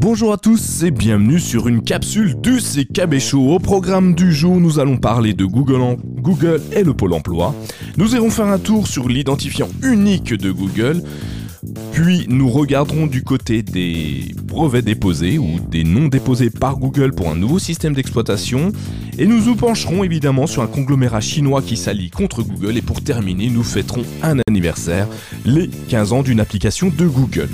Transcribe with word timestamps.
Bonjour 0.00 0.32
à 0.32 0.36
tous 0.36 0.82
et 0.82 0.90
bienvenue 0.90 1.40
sur 1.40 1.68
une 1.68 1.82
capsule 1.82 2.40
du 2.40 2.58
CKB 2.58 3.18
Show. 3.18 3.52
Au 3.52 3.58
programme 3.58 4.14
du 4.14 4.32
jour, 4.32 4.60
nous 4.60 4.78
allons 4.78 4.96
parler 4.96 5.32
de 5.32 5.44
Google, 5.44 6.60
et 6.72 6.84
le 6.84 6.94
Pôle 6.94 7.14
emploi. 7.14 7.54
Nous 7.96 8.14
irons 8.14 8.30
faire 8.30 8.46
un 8.46 8.58
tour 8.58 8.86
sur 8.86 9.08
l'identifiant 9.08 9.68
unique 9.82 10.34
de 10.34 10.50
Google. 10.50 11.02
Puis 11.92 12.26
nous 12.28 12.48
regarderons 12.48 13.06
du 13.06 13.22
côté 13.22 13.62
des 13.62 14.34
brevets 14.44 14.84
déposés 14.84 15.38
ou 15.38 15.58
des 15.68 15.84
noms 15.84 16.08
déposés 16.08 16.50
par 16.50 16.76
Google 16.76 17.12
pour 17.12 17.30
un 17.30 17.36
nouveau 17.36 17.58
système 17.58 17.94
d'exploitation. 17.94 18.72
Et 19.18 19.26
nous 19.26 19.42
nous 19.42 19.56
pencherons 19.56 20.04
évidemment 20.04 20.46
sur 20.46 20.62
un 20.62 20.68
conglomérat 20.68 21.20
chinois 21.20 21.62
qui 21.62 21.76
s'allie 21.76 22.10
contre 22.10 22.42
Google. 22.42 22.76
Et 22.76 22.82
pour 22.82 23.02
terminer, 23.02 23.50
nous 23.50 23.64
fêterons 23.64 24.04
un 24.22 24.38
anniversaire, 24.48 25.08
les 25.44 25.68
15 25.88 26.12
ans 26.12 26.22
d'une 26.22 26.40
application 26.40 26.92
de 26.96 27.06
Google. 27.06 27.48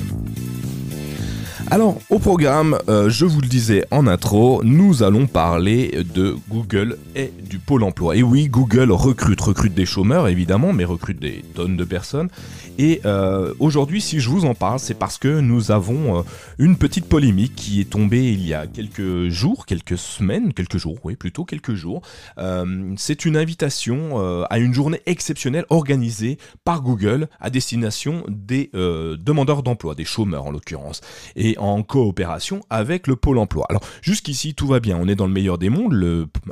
Alors, 1.70 1.98
au 2.10 2.18
programme, 2.18 2.78
euh, 2.88 3.08
je 3.08 3.24
vous 3.24 3.40
le 3.40 3.48
disais 3.48 3.86
en 3.90 4.06
intro, 4.06 4.62
nous 4.64 5.02
allons 5.02 5.26
parler 5.26 6.04
de 6.14 6.36
Google 6.50 6.98
et 7.16 7.32
du 7.48 7.58
pôle 7.58 7.82
emploi. 7.84 8.16
Et 8.16 8.22
oui, 8.22 8.48
Google 8.48 8.92
recrute, 8.92 9.40
recrute 9.40 9.72
des 9.72 9.86
chômeurs 9.86 10.28
évidemment, 10.28 10.74
mais 10.74 10.84
recrute 10.84 11.18
des 11.18 11.42
tonnes 11.54 11.76
de 11.76 11.84
personnes. 11.84 12.28
Et 12.76 13.00
euh, 13.06 13.54
aujourd'hui, 13.60 14.02
si 14.02 14.20
je 14.20 14.28
vous 14.28 14.44
en 14.44 14.54
parle, 14.54 14.78
c'est 14.78 14.94
parce 14.94 15.16
que 15.16 15.40
nous 15.40 15.70
avons 15.70 16.18
euh, 16.18 16.22
une 16.58 16.76
petite 16.76 17.06
polémique 17.06 17.54
qui 17.54 17.80
est 17.80 17.90
tombée 17.90 18.30
il 18.32 18.46
y 18.46 18.52
a 18.52 18.66
quelques 18.66 19.30
jours, 19.30 19.64
quelques 19.64 19.98
semaines, 19.98 20.52
quelques 20.52 20.76
jours, 20.76 20.98
oui, 21.02 21.16
plutôt 21.16 21.44
quelques 21.44 21.74
jours. 21.74 22.02
c'est 22.96 23.24
une 23.24 23.36
invitation 23.36 24.44
à 24.50 24.58
une 24.58 24.74
journée 24.74 25.00
exceptionnelle 25.06 25.64
organisée 25.70 26.38
par 26.64 26.82
Google 26.82 27.28
à 27.40 27.50
destination 27.50 28.24
des 28.28 28.70
demandeurs 28.72 29.62
d'emploi, 29.62 29.94
des 29.94 30.04
chômeurs 30.04 30.46
en 30.46 30.50
l'occurrence. 30.50 31.00
En 31.58 31.82
coopération 31.82 32.60
avec 32.70 33.06
le 33.06 33.16
Pôle 33.16 33.38
emploi. 33.38 33.66
Alors 33.68 33.82
jusqu'ici 34.02 34.54
tout 34.54 34.66
va 34.66 34.80
bien, 34.80 34.98
on 35.00 35.08
est 35.08 35.14
dans 35.14 35.26
le 35.26 35.32
meilleur 35.32 35.58
des 35.58 35.68
mondes, 35.68 35.94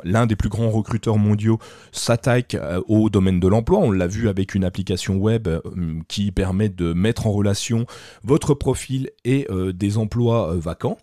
l'un 0.03 0.25
des 0.25 0.35
plus 0.35 0.49
grands 0.49 0.69
recruteurs 0.69 1.17
mondiaux 1.17 1.59
s'attaque 1.91 2.55
euh, 2.55 2.81
au 2.87 3.09
domaine 3.09 3.39
de 3.39 3.47
l'emploi, 3.47 3.79
on 3.79 3.91
l'a 3.91 4.07
vu 4.07 4.29
avec 4.29 4.55
une 4.55 4.63
application 4.63 5.17
web 5.17 5.47
euh, 5.47 5.61
qui 6.07 6.31
permet 6.31 6.69
de 6.69 6.93
mettre 6.93 7.27
en 7.27 7.31
relation 7.31 7.85
votre 8.23 8.53
profil 8.53 9.09
et 9.25 9.47
euh, 9.49 9.73
des 9.73 9.97
emplois 9.97 10.55
vacants. 10.55 10.97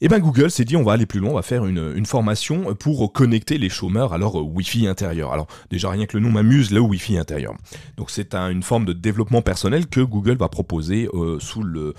Et 0.00 0.06
eh 0.06 0.08
bien 0.08 0.18
Google 0.18 0.50
s'est 0.50 0.64
dit 0.64 0.76
on 0.76 0.82
va 0.82 0.92
aller 0.92 1.06
plus 1.06 1.20
loin, 1.20 1.30
on 1.30 1.34
va 1.34 1.42
faire 1.42 1.66
une, 1.66 2.04
formation 2.04 2.74
pour 2.74 3.12
connecter 3.12 3.58
les 3.58 3.68
chômeurs 3.68 4.12
à 4.12 4.18
leur 4.18 4.34
Wi-Fi 4.34 4.86
intérieur. 4.86 5.32
Alors 5.32 5.46
déjà 5.70 5.88
rien 5.88 6.06
que 6.06 6.16
le 6.16 6.22
nom 6.22 6.30
m'amuse, 6.30 6.72
le 6.72 6.80
Wi-Fi 6.80 7.16
intérieur. 7.16 7.54
Donc 7.96 8.10
c'est 8.10 8.34
une 8.34 8.62
forme 8.62 8.84
de 8.84 8.92
développement 8.92 9.40
personnel 9.40 9.86
que 9.86 10.00
Google 10.00 10.36
va 10.36 10.48
proposer 10.48 11.08
euh, 11.14 11.38
sous 11.38 11.62
le, 11.62 11.94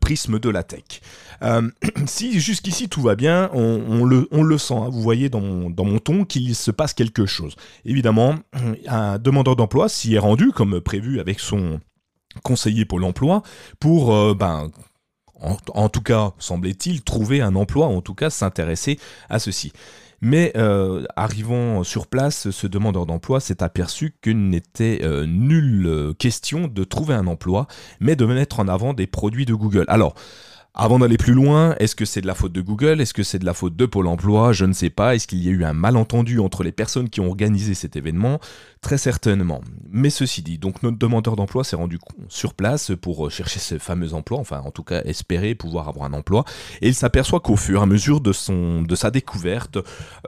prisme 0.00 0.38
de 0.38 0.48
la 0.48 0.62
tech. 0.62 1.02
Euh, 1.42 1.68
si 2.06 2.38
jusqu'ici 2.38 2.88
tout 2.88 3.02
va 3.02 3.16
bien, 3.16 3.50
on, 3.52 4.04
le, 4.04 4.58
sent, 4.58 4.74
hein. 4.74 4.88
vous 4.88 5.02
voyez 5.02 5.28
dans 5.28 5.40
mon, 5.40 5.98
ton 5.98 6.24
qu'il 6.24 6.54
se 6.54 6.70
passe 6.70 6.94
quelque 6.94 7.26
chose. 7.26 7.56
Évidemment, 7.84 8.36
un 8.86 9.18
demandeur 9.18 9.56
d'emploi 9.56 9.88
s'y 9.88 10.14
est 10.14 10.20
rendu 10.20 10.52
comme 10.52 10.80
prévu 10.80 11.20
avec 11.20 11.40
son 11.40 11.80
conseiller 12.42 12.84
pour 12.84 13.00
l'emploi 13.00 13.42
pour 13.80 14.14
euh, 14.14 14.34
ben, 14.34 14.70
en, 15.40 15.88
tout 15.88 16.02
cas, 16.02 16.32
semblait-il, 16.38 17.02
trouver 17.02 17.40
un 17.40 17.54
emploi, 17.56 17.86
en 17.86 18.00
tout 18.00 18.14
cas 18.14 18.30
s'intéresser 18.30 18.98
à 19.28 19.38
ceci. 19.38 19.72
Mais 20.22 20.52
euh, 20.56 21.04
arrivant 21.14 21.84
sur 21.84 22.06
place, 22.06 22.50
ce 22.50 22.66
demandeur 22.66 23.04
d'emploi 23.04 23.38
s'est 23.38 23.62
aperçu 23.62 24.14
qu'il 24.22 24.48
n'était 24.48 25.00
euh, 25.02 25.26
nulle 25.26 26.14
question 26.18 26.68
de 26.68 26.84
trouver 26.84 27.14
un 27.14 27.26
emploi, 27.26 27.66
mais 28.00 28.16
de 28.16 28.24
mettre 28.24 28.60
en 28.60 28.68
avant 28.68 28.94
des 28.94 29.06
produits 29.06 29.44
de 29.44 29.54
Google. 29.54 29.84
Alors, 29.88 30.14
avant 30.78 30.98
d'aller 30.98 31.16
plus 31.16 31.32
loin, 31.32 31.74
est-ce 31.78 31.96
que 31.96 32.04
c'est 32.04 32.20
de 32.20 32.26
la 32.26 32.34
faute 32.34 32.52
de 32.52 32.60
Google? 32.60 33.00
Est-ce 33.00 33.14
que 33.14 33.22
c'est 33.22 33.38
de 33.38 33.46
la 33.46 33.54
faute 33.54 33.76
de 33.76 33.86
Pôle 33.86 34.06
Emploi? 34.06 34.52
Je 34.52 34.66
ne 34.66 34.74
sais 34.74 34.90
pas. 34.90 35.14
Est-ce 35.14 35.26
qu'il 35.26 35.42
y 35.42 35.48
a 35.48 35.50
eu 35.50 35.64
un 35.64 35.72
malentendu 35.72 36.38
entre 36.38 36.62
les 36.62 36.72
personnes 36.72 37.08
qui 37.08 37.20
ont 37.20 37.28
organisé 37.28 37.72
cet 37.72 37.96
événement? 37.96 38.40
Très 38.82 38.98
certainement. 38.98 39.62
Mais 39.90 40.10
ceci 40.10 40.42
dit, 40.42 40.58
donc 40.58 40.82
notre 40.82 40.98
demandeur 40.98 41.34
d'emploi 41.34 41.64
s'est 41.64 41.76
rendu 41.76 41.98
sur 42.28 42.52
place 42.52 42.92
pour 43.00 43.30
chercher 43.30 43.58
ce 43.58 43.78
fameux 43.78 44.12
emploi, 44.12 44.38
enfin 44.38 44.60
en 44.60 44.70
tout 44.70 44.84
cas 44.84 45.02
espérer 45.04 45.54
pouvoir 45.54 45.88
avoir 45.88 46.04
un 46.04 46.12
emploi, 46.12 46.44
et 46.82 46.88
il 46.88 46.94
s'aperçoit 46.94 47.40
qu'au 47.40 47.56
fur 47.56 47.80
et 47.80 47.82
à 47.82 47.86
mesure 47.86 48.20
de, 48.20 48.32
son, 48.32 48.82
de 48.82 48.94
sa 48.94 49.10
découverte, 49.10 49.78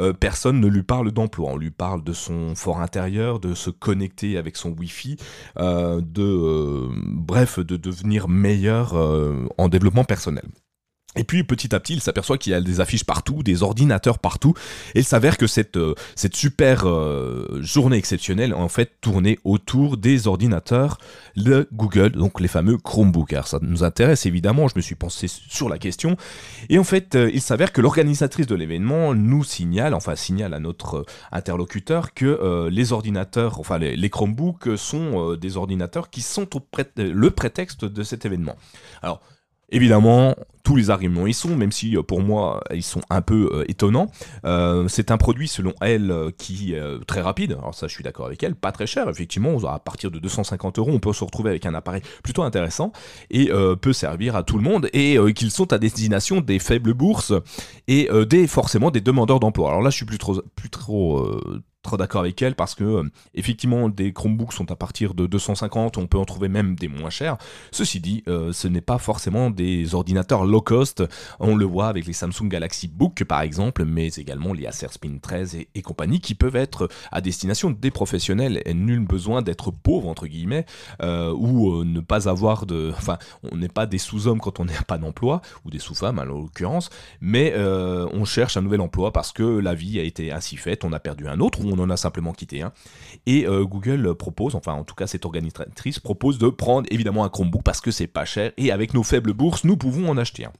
euh, 0.00 0.12
personne 0.12 0.60
ne 0.60 0.66
lui 0.66 0.82
parle 0.82 1.12
d'emploi. 1.12 1.50
On 1.52 1.56
lui 1.56 1.70
parle 1.70 2.02
de 2.02 2.12
son 2.14 2.54
fort 2.54 2.80
intérieur, 2.80 3.38
de 3.38 3.54
se 3.54 3.70
connecter 3.70 4.38
avec 4.38 4.56
son 4.56 4.70
Wi-Fi, 4.70 5.18
euh, 5.58 6.00
de 6.00 6.22
euh, 6.22 6.88
bref, 7.04 7.58
de 7.58 7.76
devenir 7.76 8.28
meilleur 8.28 8.94
en 9.58 9.68
développement 9.68 10.04
personnel. 10.04 10.37
Et 11.16 11.24
puis 11.24 11.42
petit 11.42 11.74
à 11.74 11.80
petit, 11.80 11.94
il 11.94 12.00
s'aperçoit 12.00 12.36
qu'il 12.36 12.52
y 12.52 12.54
a 12.54 12.60
des 12.60 12.80
affiches 12.80 13.04
partout, 13.04 13.42
des 13.42 13.62
ordinateurs 13.62 14.18
partout, 14.18 14.52
et 14.94 15.00
il 15.00 15.04
s'avère 15.04 15.38
que 15.38 15.46
cette, 15.46 15.76
euh, 15.76 15.94
cette 16.14 16.36
super 16.36 16.86
euh, 16.86 17.60
journée 17.60 17.96
exceptionnelle 17.96 18.52
en 18.52 18.68
fait 18.68 18.92
tournait 19.00 19.38
autour 19.42 19.96
des 19.96 20.28
ordinateurs 20.28 20.98
de 21.36 21.66
Google, 21.72 22.12
donc 22.12 22.40
les 22.40 22.46
fameux 22.46 22.76
Chromebooks. 22.76 23.32
Alors 23.32 23.48
ça 23.48 23.58
nous 23.62 23.84
intéresse 23.84 24.26
évidemment, 24.26 24.68
je 24.68 24.74
me 24.76 24.82
suis 24.82 24.94
pensé 24.96 25.28
sur 25.28 25.70
la 25.70 25.78
question, 25.78 26.16
et 26.68 26.78
en 26.78 26.84
fait 26.84 27.14
euh, 27.14 27.30
il 27.32 27.40
s'avère 27.40 27.72
que 27.72 27.80
l'organisatrice 27.80 28.46
de 28.46 28.54
l'événement 28.54 29.14
nous 29.14 29.44
signale, 29.44 29.94
enfin 29.94 30.14
signale 30.14 30.52
à 30.52 30.60
notre 30.60 31.06
interlocuteur 31.32 32.12
que 32.12 32.68
les 32.70 32.92
ordinateurs, 32.92 33.58
enfin 33.60 33.78
les, 33.78 34.10
Chromebooks 34.10 34.76
sont 34.76 35.34
des 35.34 35.56
ordinateurs 35.56 36.10
qui 36.10 36.20
sont 36.20 36.46
le 36.96 37.30
prétexte 37.30 37.84
de 37.84 38.02
cet 38.02 38.24
événement. 38.24 38.56
Alors 39.02 39.20
Évidemment, 39.70 40.34
tous 40.68 40.76
les 40.76 40.90
arguments 40.90 41.26
y 41.26 41.32
sont, 41.32 41.56
même 41.56 41.72
si 41.72 41.96
euh, 41.96 42.02
pour 42.02 42.20
moi 42.20 42.62
ils 42.74 42.82
sont 42.82 43.00
un 43.08 43.22
peu 43.22 43.48
euh, 43.52 43.64
étonnants. 43.68 44.08
Euh, 44.44 44.86
c'est 44.86 45.10
un 45.10 45.16
produit 45.16 45.48
selon 45.48 45.72
elle 45.80 46.12
qui 46.36 46.74
est 46.74 47.06
très 47.06 47.22
rapide, 47.22 47.52
alors 47.52 47.74
ça 47.74 47.86
je 47.86 47.94
suis 47.94 48.04
d'accord 48.04 48.26
avec 48.26 48.42
elle, 48.42 48.54
pas 48.54 48.70
très 48.70 48.86
cher, 48.86 49.08
effectivement, 49.08 49.56
à 49.66 49.78
partir 49.78 50.10
de 50.10 50.18
250 50.18 50.78
euros 50.78 50.90
on 50.92 50.98
peut 50.98 51.14
se 51.14 51.24
retrouver 51.24 51.48
avec 51.48 51.64
un 51.64 51.72
appareil 51.72 52.02
plutôt 52.22 52.42
intéressant 52.42 52.92
et 53.30 53.50
peut 53.80 53.94
servir 53.94 54.36
à 54.36 54.42
tout 54.42 54.58
le 54.58 54.62
monde 54.62 54.90
et 54.92 55.18
qu'ils 55.34 55.50
sont 55.50 55.72
à 55.72 55.78
destination 55.78 56.40
des 56.42 56.58
faibles 56.58 56.92
bourses 56.92 57.32
et 57.86 58.08
des 58.28 58.46
forcément 58.46 58.90
des 58.90 59.00
demandeurs 59.00 59.40
d'emploi. 59.40 59.70
Alors 59.70 59.82
là 59.82 59.90
je 59.90 59.96
suis 59.96 60.06
plus 60.06 60.18
trop, 60.18 60.42
plus 60.54 60.70
trop 60.70 61.26
d'accord 61.96 62.22
avec 62.22 62.40
elle 62.42 62.54
parce 62.54 62.74
que 62.74 62.84
euh, 62.84 63.10
effectivement 63.34 63.88
des 63.88 64.12
Chromebooks 64.12 64.52
sont 64.52 64.70
à 64.70 64.76
partir 64.76 65.14
de 65.14 65.26
250, 65.26 65.96
on 65.96 66.06
peut 66.06 66.18
en 66.18 66.24
trouver 66.24 66.48
même 66.48 66.74
des 66.74 66.88
moins 66.88 67.10
chers. 67.10 67.38
Ceci 67.70 68.00
dit, 68.00 68.22
euh, 68.28 68.52
ce 68.52 68.68
n'est 68.68 68.80
pas 68.80 68.98
forcément 68.98 69.50
des 69.50 69.94
ordinateurs 69.94 70.44
low 70.44 70.60
cost. 70.60 71.04
On 71.38 71.56
le 71.56 71.64
voit 71.64 71.88
avec 71.88 72.06
les 72.06 72.12
Samsung 72.12 72.48
Galaxy 72.48 72.88
Book 72.88 73.24
par 73.24 73.42
exemple, 73.42 73.84
mais 73.84 74.08
également 74.08 74.52
les 74.52 74.66
Acer 74.66 74.88
Spin 74.90 75.18
13 75.20 75.56
et, 75.74 75.82
compagnie 75.82 76.20
qui 76.20 76.34
peuvent 76.34 76.56
être 76.56 76.88
à 77.12 77.22
destination 77.22 77.70
des 77.70 77.90
professionnels 77.90 78.60
et 78.66 78.74
nul 78.74 79.06
besoin 79.06 79.40
d'être 79.40 79.70
pauvre 79.70 80.08
entre 80.08 80.26
guillemets 80.26 80.66
euh, 81.02 81.32
ou 81.32 81.82
ne 81.84 82.00
pas 82.00 82.28
avoir 82.28 82.66
de, 82.66 82.92
enfin 82.96 83.16
on 83.50 83.56
n'est 83.56 83.68
pas 83.68 83.86
des 83.86 83.96
sous-hommes 83.96 84.40
quand 84.40 84.60
on 84.60 84.66
n'a 84.66 84.82
pas 84.86 84.98
d'emploi 84.98 85.40
ou 85.64 85.70
des 85.70 85.78
sous-femmes 85.78 86.18
en 86.18 86.24
l'occurrence, 86.24 86.90
mais 87.20 87.54
on 87.56 88.24
cherche 88.24 88.56
un 88.56 88.62
nouvel 88.62 88.80
emploi 88.80 89.12
parce 89.12 89.32
que 89.32 89.42
la 89.42 89.74
vie 89.74 89.98
a 89.98 90.02
été 90.02 90.32
ainsi 90.32 90.56
faite, 90.56 90.84
on 90.84 90.92
a 90.92 91.00
perdu 91.00 91.28
un 91.28 91.40
autre 91.40 91.62
on 91.77 91.77
en 91.78 91.90
a 91.90 91.96
simplement 91.96 92.32
quitté 92.32 92.62
un. 92.62 92.72
Et 93.26 93.46
euh, 93.46 93.64
Google 93.64 94.14
propose, 94.14 94.54
enfin 94.54 94.72
en 94.72 94.84
tout 94.84 94.94
cas 94.94 95.06
cette 95.06 95.24
organisatrice 95.24 95.98
propose 95.98 96.38
de 96.38 96.48
prendre 96.48 96.86
évidemment 96.90 97.24
un 97.24 97.28
Chromebook 97.28 97.62
parce 97.62 97.80
que 97.80 97.90
c'est 97.90 98.06
pas 98.06 98.24
cher 98.24 98.52
et 98.56 98.72
avec 98.72 98.94
nos 98.94 99.02
faibles 99.02 99.32
bourses, 99.32 99.64
nous 99.64 99.76
pouvons 99.76 100.08
en 100.08 100.16
acheter 100.16 100.46
un. 100.46 100.52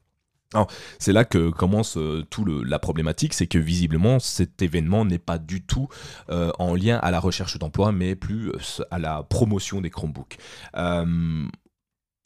C'est 0.99 1.13
là 1.13 1.27
que 1.27 1.51
commence 1.51 1.99
euh, 1.99 2.25
tout 2.31 2.45
la 2.47 2.79
problématique, 2.79 3.35
c'est 3.35 3.47
que 3.47 3.59
visiblement 3.59 4.19
cet 4.19 4.63
événement 4.63 5.05
n'est 5.05 5.19
pas 5.19 5.37
du 5.37 5.63
tout 5.63 5.89
euh, 6.31 6.51
en 6.59 6.75
lien 6.75 6.97
à 6.97 7.11
la 7.11 7.21
recherche 7.21 7.59
d'emploi, 7.59 7.93
mais 7.93 8.15
plus 8.15 8.53
à 8.91 8.99
la 8.99 9.23
promotion 9.25 9.83
des 9.83 9.91
Chromebooks. 9.91 10.39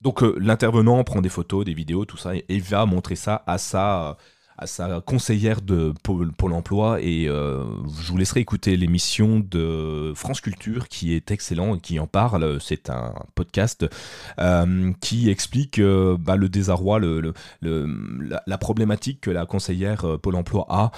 donc 0.01 0.23
l'intervenant 0.39 1.03
prend 1.03 1.21
des 1.21 1.29
photos, 1.29 1.65
des 1.65 1.75
vidéos, 1.75 2.05
tout 2.05 2.17
ça, 2.17 2.33
et 2.37 2.59
va 2.61 2.87
montrer 2.87 3.17
ça 3.17 3.43
à 3.47 3.59
sa 3.59 4.17
à 4.59 4.67
sa 4.67 5.01
conseillère 5.01 5.63
de 5.63 5.93
Pôle, 6.03 6.33
emploi 6.53 7.01
et 7.01 7.29
euh, 7.29 7.65
je 8.01 8.11
vous 8.11 8.19
laisserai 8.19 8.41
écouter 8.41 8.77
l'émission 8.77 9.41
de 9.41 10.13
France 10.15 10.41
Culture 10.41 10.89
qui 10.89 11.15
est 11.15 11.31
excellent 11.31 11.77
et 11.77 11.81
qui 11.81 11.99
en 11.99 12.07
parle. 12.07 12.61
C'est 12.61 12.91
un 12.91 13.15
podcast 13.35 13.87
euh, 14.39 14.93
qui 15.01 15.31
explique 15.31 15.79
euh, 15.79 16.17
bah, 16.19 16.37
le 16.37 16.49
désarroi, 16.49 16.99
le, 16.99 17.33
la, 17.61 18.43
la, 18.47 18.59
problématique 18.59 19.21
que 19.21 19.31
la 19.31 19.47
conseillère 19.47 20.19
Pôle 20.21 20.37
emploi 20.37 20.67
a 20.69 20.91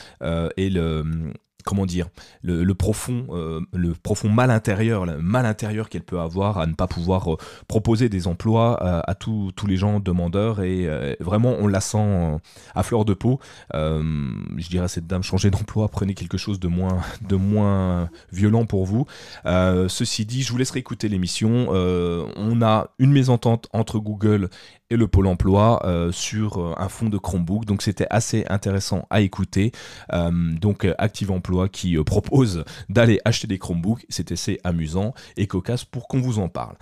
et 0.56 0.70
le 0.70 1.32
comment 1.64 1.86
dire, 1.86 2.08
le, 2.42 2.72
profond, 2.74 3.26
euh, 3.30 3.60
le 3.72 3.92
profond 3.94 4.28
mal 4.28 4.50
intérieur, 4.50 5.06
le 5.06 5.20
mal 5.20 5.46
intérieur 5.46 5.88
qu'elle 5.88 6.02
peut 6.02 6.20
avoir 6.20 6.58
à 6.58 6.66
ne 6.66 6.74
pas 6.74 6.86
pouvoir 6.86 7.34
euh, 7.34 7.36
proposer 7.68 8.08
des 8.08 8.26
emplois 8.26 8.78
euh, 8.82 9.00
à, 9.06 9.14
tous 9.14 9.52
les 9.66 9.76
gens 9.76 9.98
demandeurs 9.98 10.62
et 10.62 10.86
vraiment 11.20 11.54
on 11.58 11.66
la 11.66 11.80
sent 11.80 12.38
à 12.74 12.82
fleur 12.82 13.04
de 13.04 13.14
peau. 13.14 13.40
je 13.72 14.68
dirais 14.68 14.84
à 14.84 14.88
cette 14.88 15.06
dame 15.06 15.22
changez 15.22 15.50
d'emploi, 15.50 15.88
prenez 15.88 16.14
quelque 16.14 16.36
chose 16.36 16.60
de 16.60 16.68
moins, 16.68 17.00
de 17.26 17.36
moins 17.36 18.10
violent 18.32 18.66
pour 18.66 18.84
vous. 18.84 19.06
ceci 19.44 20.26
dit, 20.26 20.42
je 20.42 20.52
vous 20.52 20.58
laisserai 20.58 20.80
écouter 20.80 21.08
l'émission. 21.08 21.68
on 21.70 22.62
a 22.62 22.88
une 22.98 23.12
mésentente 23.12 23.68
entre 23.72 23.98
Google 23.98 24.50
et 24.90 24.96
le 24.96 25.08
Pôle 25.08 25.26
emploi 25.26 25.82
sur 26.12 26.78
un 26.78 26.88
fond 26.88 27.08
de 27.08 27.18
Chromebook. 27.18 27.64
Donc 27.64 27.82
c'était 27.82 28.06
assez 28.10 28.44
intéressant 28.48 29.06
à 29.10 29.20
écouter. 29.20 29.72
donc 30.12 30.86
Active 30.98 31.30
Emploi 31.30 31.68
qui 31.68 31.96
propose 32.04 32.64
d'aller 32.88 33.20
acheter 33.24 33.46
des 33.46 33.58
Chromebooks. 33.58 34.04
C'est 34.08 34.32
assez 34.32 34.60
amusant 34.64 35.14
et 35.36 35.46
cocasse 35.46 35.84
pour 35.84 36.08
qu'on 36.08 36.20
vous 36.20 36.38
en 36.38 36.48
parle. 36.48 36.76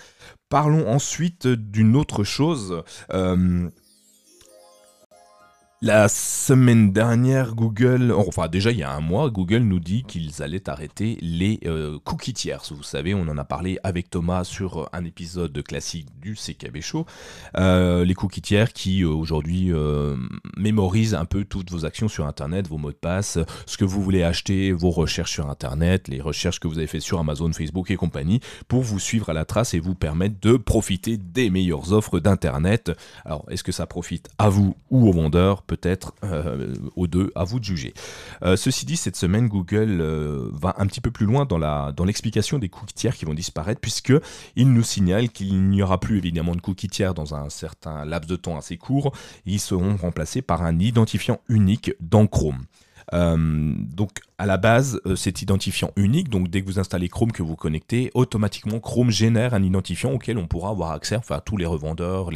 Parlons 0.48 0.88
ensuite 0.88 1.46
d'une 1.46 1.96
autre 1.96 2.24
chose. 2.24 2.82
La 5.84 6.06
semaine 6.08 6.92
dernière, 6.92 7.56
Google, 7.56 8.14
enfin 8.16 8.46
déjà 8.46 8.70
il 8.70 8.78
y 8.78 8.84
a 8.84 8.92
un 8.92 9.00
mois, 9.00 9.30
Google 9.30 9.62
nous 9.62 9.80
dit 9.80 10.04
qu'ils 10.04 10.40
allaient 10.40 10.70
arrêter 10.70 11.18
les 11.20 11.58
euh, 11.66 11.98
cookies 12.04 12.34
tiers. 12.34 12.62
Vous 12.70 12.84
savez, 12.84 13.14
on 13.14 13.22
en 13.22 13.36
a 13.36 13.42
parlé 13.42 13.80
avec 13.82 14.08
Thomas 14.08 14.44
sur 14.44 14.88
un 14.92 15.04
épisode 15.04 15.60
classique 15.64 16.06
du 16.20 16.36
CKB 16.36 16.80
Show. 16.80 17.04
Euh, 17.58 18.04
les 18.04 18.14
cookies 18.14 18.42
tiers 18.42 18.72
qui 18.72 19.02
euh, 19.02 19.08
aujourd'hui 19.08 19.72
mémorisent 20.56 21.14
un 21.14 21.24
peu 21.24 21.44
toutes 21.44 21.72
vos 21.72 21.84
actions 21.84 22.06
sur 22.06 22.28
Internet, 22.28 22.68
vos 22.68 22.78
mots 22.78 22.92
de 22.92 22.96
passe, 22.96 23.40
ce 23.66 23.76
que 23.76 23.84
vous 23.84 24.02
voulez 24.02 24.22
acheter, 24.22 24.70
vos 24.70 24.90
recherches 24.90 25.32
sur 25.32 25.50
Internet, 25.50 26.06
les 26.06 26.20
recherches 26.20 26.60
que 26.60 26.68
vous 26.68 26.78
avez 26.78 26.86
faites 26.86 27.02
sur 27.02 27.18
Amazon, 27.18 27.52
Facebook 27.52 27.90
et 27.90 27.96
compagnie, 27.96 28.38
pour 28.68 28.82
vous 28.82 29.00
suivre 29.00 29.30
à 29.30 29.32
la 29.32 29.44
trace 29.44 29.74
et 29.74 29.80
vous 29.80 29.96
permettre 29.96 30.36
de 30.40 30.56
profiter 30.56 31.16
des 31.16 31.50
meilleures 31.50 31.92
offres 31.92 32.20
d'Internet. 32.20 32.92
Alors, 33.24 33.44
est-ce 33.50 33.64
que 33.64 33.72
ça 33.72 33.88
profite 33.88 34.28
à 34.38 34.48
vous 34.48 34.76
ou 34.88 35.08
aux 35.08 35.12
vendeurs? 35.12 35.64
Peut-être 35.76 36.14
euh, 36.22 36.74
aux 36.96 37.06
deux, 37.06 37.32
à 37.34 37.44
vous 37.44 37.58
de 37.58 37.64
juger. 37.64 37.94
Euh, 38.42 38.56
ceci 38.56 38.84
dit, 38.84 38.96
cette 38.96 39.16
semaine, 39.16 39.48
Google 39.48 40.00
euh, 40.00 40.50
va 40.52 40.74
un 40.76 40.86
petit 40.86 41.00
peu 41.00 41.10
plus 41.10 41.24
loin 41.24 41.46
dans, 41.46 42.04
l'explication 42.04 42.58
des 42.58 42.68
cookies 42.68 42.94
tiers 42.94 43.16
qui 43.16 43.24
vont 43.24 43.32
disparaître, 43.32 43.80
puisque 43.80 44.12
il 44.54 44.70
nous 44.70 44.82
signale 44.82 45.30
qu'il 45.30 45.70
n'y 45.70 45.82
aura 45.82 45.98
plus 45.98 46.18
évidemment 46.18 46.54
de 46.54 46.60
cookies 46.60 46.88
tiers 46.88 47.14
dans 47.14 47.34
un 47.34 47.48
certain 47.48 48.04
laps 48.04 48.28
de 48.28 48.36
temps 48.36 48.58
assez 48.58 48.76
court. 48.76 49.14
Ils 49.46 49.60
seront 49.60 49.96
remplacés 49.96 50.42
par 50.42 50.62
un 50.62 50.78
identifiant 50.78 51.40
unique 51.48 51.92
dans 52.00 52.26
Chrome. 52.26 52.64
Euh, 53.14 53.74
donc 53.78 54.20
à 54.38 54.46
la 54.46 54.56
base, 54.56 55.00
euh, 55.06 55.16
cet 55.16 55.42
identifiant 55.42 55.90
unique, 55.96 56.28
donc 56.28 56.48
dès 56.48 56.62
que 56.62 56.66
vous 56.66 56.78
installez 56.78 57.08
Chrome, 57.08 57.32
que 57.32 57.42
vous 57.42 57.56
connectez, 57.56 58.10
automatiquement 58.14 58.80
Chrome 58.80 59.10
génère 59.10 59.54
un 59.54 59.62
identifiant 59.62 60.12
auquel 60.12 60.38
on 60.38 60.46
pourra 60.46 60.70
avoir 60.70 60.92
accès, 60.92 61.16
enfin 61.16 61.40
tous 61.44 61.56
les 61.56 61.66
revendeurs, 61.66 62.30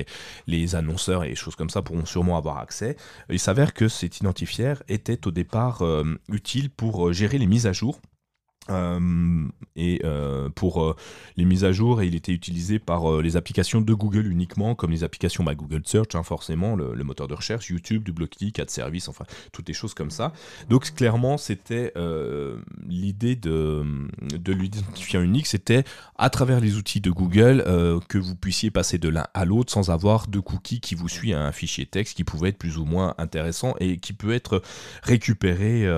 les, 0.46 0.74
annonceurs 0.74 1.24
et 1.24 1.28
les 1.28 1.34
choses 1.34 1.56
comme 1.56 1.70
ça 1.70 1.82
pourront 1.82 2.06
sûrement 2.06 2.36
avoir 2.36 2.58
accès. 2.58 2.96
Il 3.30 3.38
s'avère 3.38 3.74
que 3.74 3.88
cet 3.88 4.18
identifiant 4.18 4.74
était 4.88 5.26
au 5.26 5.30
départ 5.30 5.82
euh, 5.82 6.18
utile 6.28 6.70
pour 6.70 7.12
gérer 7.12 7.38
les 7.38 7.46
mises 7.46 7.66
à 7.66 7.72
jour 7.72 8.00
euh, 8.70 9.48
et 9.76 10.00
euh, 10.04 10.48
pour 10.48 10.82
euh, 10.82 10.96
les 11.36 11.44
mises 11.44 11.64
à 11.64 11.72
jour, 11.72 12.02
et 12.02 12.06
il 12.06 12.14
était 12.14 12.32
utilisé 12.32 12.78
par 12.78 13.20
les 13.20 13.36
applications 13.36 13.80
de 13.80 13.94
Google 13.94 14.26
uniquement, 14.26 14.74
comme 14.74 14.90
les 14.90 15.04
applications 15.04 15.44
Google 15.44 15.82
Search, 15.84 16.14
hein, 16.14 16.22
forcément, 16.22 16.74
le, 16.74 17.04
moteur 17.04 17.28
de 17.28 17.34
recherche, 17.34 17.68
YouTube, 17.70 18.02
du 18.02 18.12
bloc-click, 18.12 18.58
ad 18.58 18.68
service, 18.68 19.08
enfin, 19.08 19.24
toutes 19.52 19.68
les 19.68 19.74
choses 19.74 19.94
comme 19.94 20.10
ça. 20.10 20.32
Donc, 20.68 20.92
clairement, 20.94 21.38
c'était 21.38 21.92
l'idée 22.88 23.36
de, 23.36 23.84
de 24.22 24.52
l'identifiant 24.52 25.22
unique, 25.22 25.46
c'était 25.46 25.84
à 26.16 26.30
travers 26.30 26.60
les 26.60 26.76
outils 26.76 27.00
de 27.00 27.10
Google 27.10 27.64
que 28.08 28.18
vous 28.18 28.34
puissiez 28.34 28.70
passer 28.70 28.98
de 28.98 29.08
l'un 29.08 29.26
à 29.34 29.44
l'autre 29.44 29.72
sans 29.72 29.90
avoir 29.90 30.26
de 30.26 30.40
cookie 30.40 30.80
qui 30.80 30.94
vous 30.94 31.08
suit 31.08 31.32
à 31.32 31.42
un 31.42 31.52
fichier 31.52 31.86
texte 31.86 32.16
qui 32.16 32.24
pouvait 32.24 32.48
être 32.48 32.58
plus 32.58 32.78
ou 32.78 32.84
moins 32.84 33.14
intéressant 33.18 33.74
et 33.78 33.98
qui 33.98 34.12
peut 34.12 34.32
être 34.32 34.62
récupéré 35.02 35.88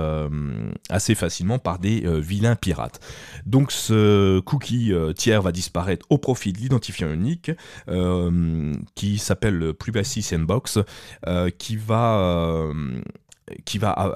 assez 0.91 1.15
facilement 1.15 1.59
par 1.59 1.79
des 1.79 2.05
vilains 2.21 2.57
pirate. 2.59 3.01
Donc 3.47 3.73
ce 3.73 4.41
cookie 4.41 4.93
euh, 4.93 5.13
tiers 5.13 5.43
va 5.43 5.53
disparaître 5.53 6.07
au 6.11 6.19
profit 6.19 6.53
de 6.53 6.59
l'identifiant 6.59 7.11
unique 7.13 7.51
euh, 7.89 8.75
qui 8.95 9.19
s'appelle 9.19 9.73
Privacy 9.75 10.23
Sandbox, 10.23 10.79
euh, 11.27 11.51
qui 11.51 11.77
va 11.77 12.55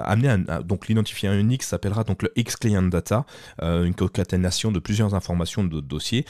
amener 0.04 0.28
un, 0.28 0.60
donc 0.62 0.88
l'identifiant 0.88 1.32
unique 1.32 1.62
s'appellera 1.62 2.04
donc 2.04 2.22
le 2.22 2.30
X-Client 2.36 2.82
Data, 2.82 3.24
une 3.60 3.94
concaténation 3.94 4.70
de 4.72 4.78
plusieurs 4.78 5.14
informations 5.14 5.64
de 5.64 5.80
dossiers 5.80 6.26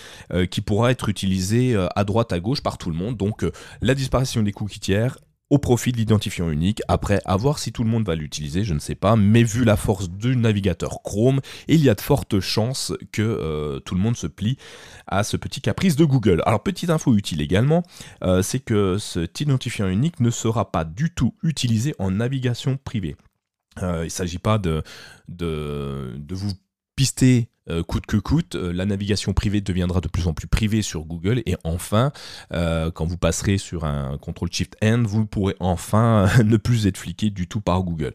qui 0.50 0.60
pourra 0.60 0.92
être 0.92 1.08
utilisé 1.08 1.76
à 1.96 2.04
droite 2.04 2.32
à 2.32 2.38
gauche 2.38 2.60
par 2.60 2.78
tout 2.78 2.90
le 2.90 2.96
monde. 2.96 3.16
Donc 3.16 3.44
la 3.80 3.94
disparition 3.94 4.42
des 4.42 4.52
cookies 4.52 4.80
tiers 4.80 5.18
au 5.52 5.58
profit 5.58 5.92
de 5.92 5.98
l'identifiant 5.98 6.48
unique. 6.48 6.80
Après, 6.88 7.20
à 7.26 7.36
voir 7.36 7.58
si 7.58 7.72
tout 7.72 7.84
le 7.84 7.90
monde 7.90 8.06
va 8.06 8.14
l'utiliser, 8.14 8.64
je 8.64 8.72
ne 8.72 8.78
sais 8.78 8.94
pas, 8.94 9.16
mais 9.16 9.42
vu 9.42 9.64
la 9.64 9.76
force 9.76 10.08
du 10.08 10.34
navigateur 10.34 11.02
Chrome, 11.02 11.42
il 11.68 11.82
y 11.84 11.90
a 11.90 11.94
de 11.94 12.00
fortes 12.00 12.40
chances 12.40 12.94
que 13.12 13.20
euh, 13.20 13.78
tout 13.78 13.94
le 13.94 14.00
monde 14.00 14.16
se 14.16 14.26
plie 14.26 14.56
à 15.06 15.22
ce 15.22 15.36
petit 15.36 15.60
caprice 15.60 15.94
de 15.94 16.06
Google. 16.06 16.42
Alors, 16.46 16.62
petite 16.62 16.88
info 16.88 17.14
utile 17.14 17.42
également, 17.42 17.82
euh, 18.24 18.40
c'est 18.40 18.60
que 18.60 18.96
cet 18.96 19.42
identifiant 19.42 19.88
unique 19.88 20.20
ne 20.20 20.30
sera 20.30 20.72
pas 20.72 20.86
du 20.86 21.10
tout 21.10 21.34
utilisé 21.42 21.94
en 21.98 22.12
navigation 22.12 22.78
privée. 22.82 23.14
Euh, 23.82 24.00
il 24.00 24.04
ne 24.04 24.08
s'agit 24.08 24.38
pas 24.38 24.56
de, 24.56 24.82
de, 25.28 26.14
de 26.16 26.34
vous 26.34 26.52
pister 26.96 27.48
euh, 27.70 27.84
coûte 27.84 28.06
que 28.06 28.16
coûte, 28.16 28.56
euh, 28.56 28.72
la 28.72 28.86
navigation 28.86 29.32
privée 29.34 29.60
deviendra 29.60 30.00
de 30.00 30.08
plus 30.08 30.26
en 30.26 30.34
plus 30.34 30.48
privée 30.48 30.82
sur 30.82 31.04
Google 31.04 31.42
et 31.46 31.54
enfin, 31.62 32.10
euh, 32.52 32.90
quand 32.90 33.06
vous 33.06 33.16
passerez 33.16 33.56
sur 33.56 33.84
un 33.84 34.18
contrôle 34.18 34.50
Shift 34.50 34.76
End, 34.82 35.04
vous 35.06 35.26
pourrez 35.26 35.54
enfin 35.60 36.26
ne 36.44 36.56
plus 36.56 36.88
être 36.88 36.98
fliqué 36.98 37.30
du 37.30 37.46
tout 37.46 37.60
par 37.60 37.84
Google. 37.84 38.14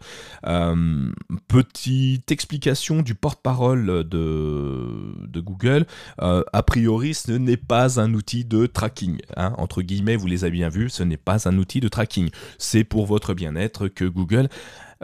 petite 1.47 2.29
explication 2.29 3.01
du 3.01 3.15
porte-parole 3.15 4.03
de, 4.09 5.15
de, 5.25 5.39
Google, 5.39 5.85
a 6.18 6.63
priori 6.63 7.13
ce 7.13 7.31
n'est 7.31 7.56
pas 7.56 8.01
un 8.01 8.13
outil 8.13 8.44
de 8.44 8.65
tracking, 8.65 9.19
hein. 9.38 9.53
entre 9.57 9.81
guillemets, 9.81 10.18
vous 10.18 10.27
les 10.27 10.44
avez 10.44 10.51
bien 10.51 10.69
vus, 10.69 10.89
ce 10.89 11.03
n'est 11.03 11.15
pas 11.15 11.47
un 11.47 11.57
outil 11.57 11.80
de 11.80 11.88
tracking, 11.88 12.30
c'est 12.57 12.83
pour 12.83 13.06
votre 13.06 13.33
bien-être 13.33 13.88
que 13.88 14.03
Google 14.03 14.50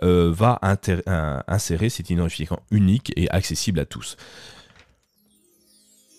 euh, 0.02 0.32
va 0.34 0.60
insérer 1.48 1.90
cet 1.90 2.10
identifiant 2.10 2.60
unique 2.72 3.14
et 3.16 3.30
accessible 3.30 3.80
à 3.80 3.86
tous. 3.86 4.18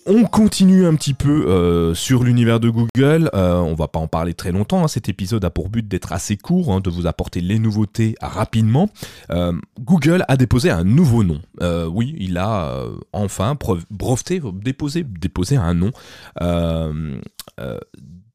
On 0.07 0.23
continue 0.25 0.85
un 0.85 0.93
petit 0.93 1.15
peu 1.15 1.47
euh, 1.47 1.95
sur 1.95 2.23
l'univers 2.23 2.59
de 2.59 2.69
Google. 2.69 3.29
Euh, 3.33 3.55
on 3.55 3.73
va 3.73 3.87
pas 3.87 3.97
en 3.99 4.07
parler 4.07 4.35
très 4.35 4.51
longtemps. 4.51 4.83
Hein. 4.83 4.87
Cet 4.87 5.09
épisode 5.09 5.43
a 5.43 5.49
pour 5.49 5.69
but 5.69 5.87
d'être 5.87 6.13
assez 6.13 6.37
court, 6.37 6.71
hein, 6.71 6.79
de 6.79 6.91
vous 6.91 7.07
apporter 7.07 7.41
les 7.41 7.57
nouveautés 7.57 8.15
rapidement. 8.21 8.87
Google 9.79 10.23
a 10.27 10.37
déposé 10.37 10.69
un 10.69 10.83
nouveau 10.83 11.23
nom. 11.23 11.41
oui, 11.91 12.15
il 12.19 12.37
a 12.37 12.85
enfin 13.13 13.57
breveté, 13.89 14.41
déposé, 14.53 15.03
déposé 15.03 15.57
un 15.57 15.73
nom. 15.73 15.91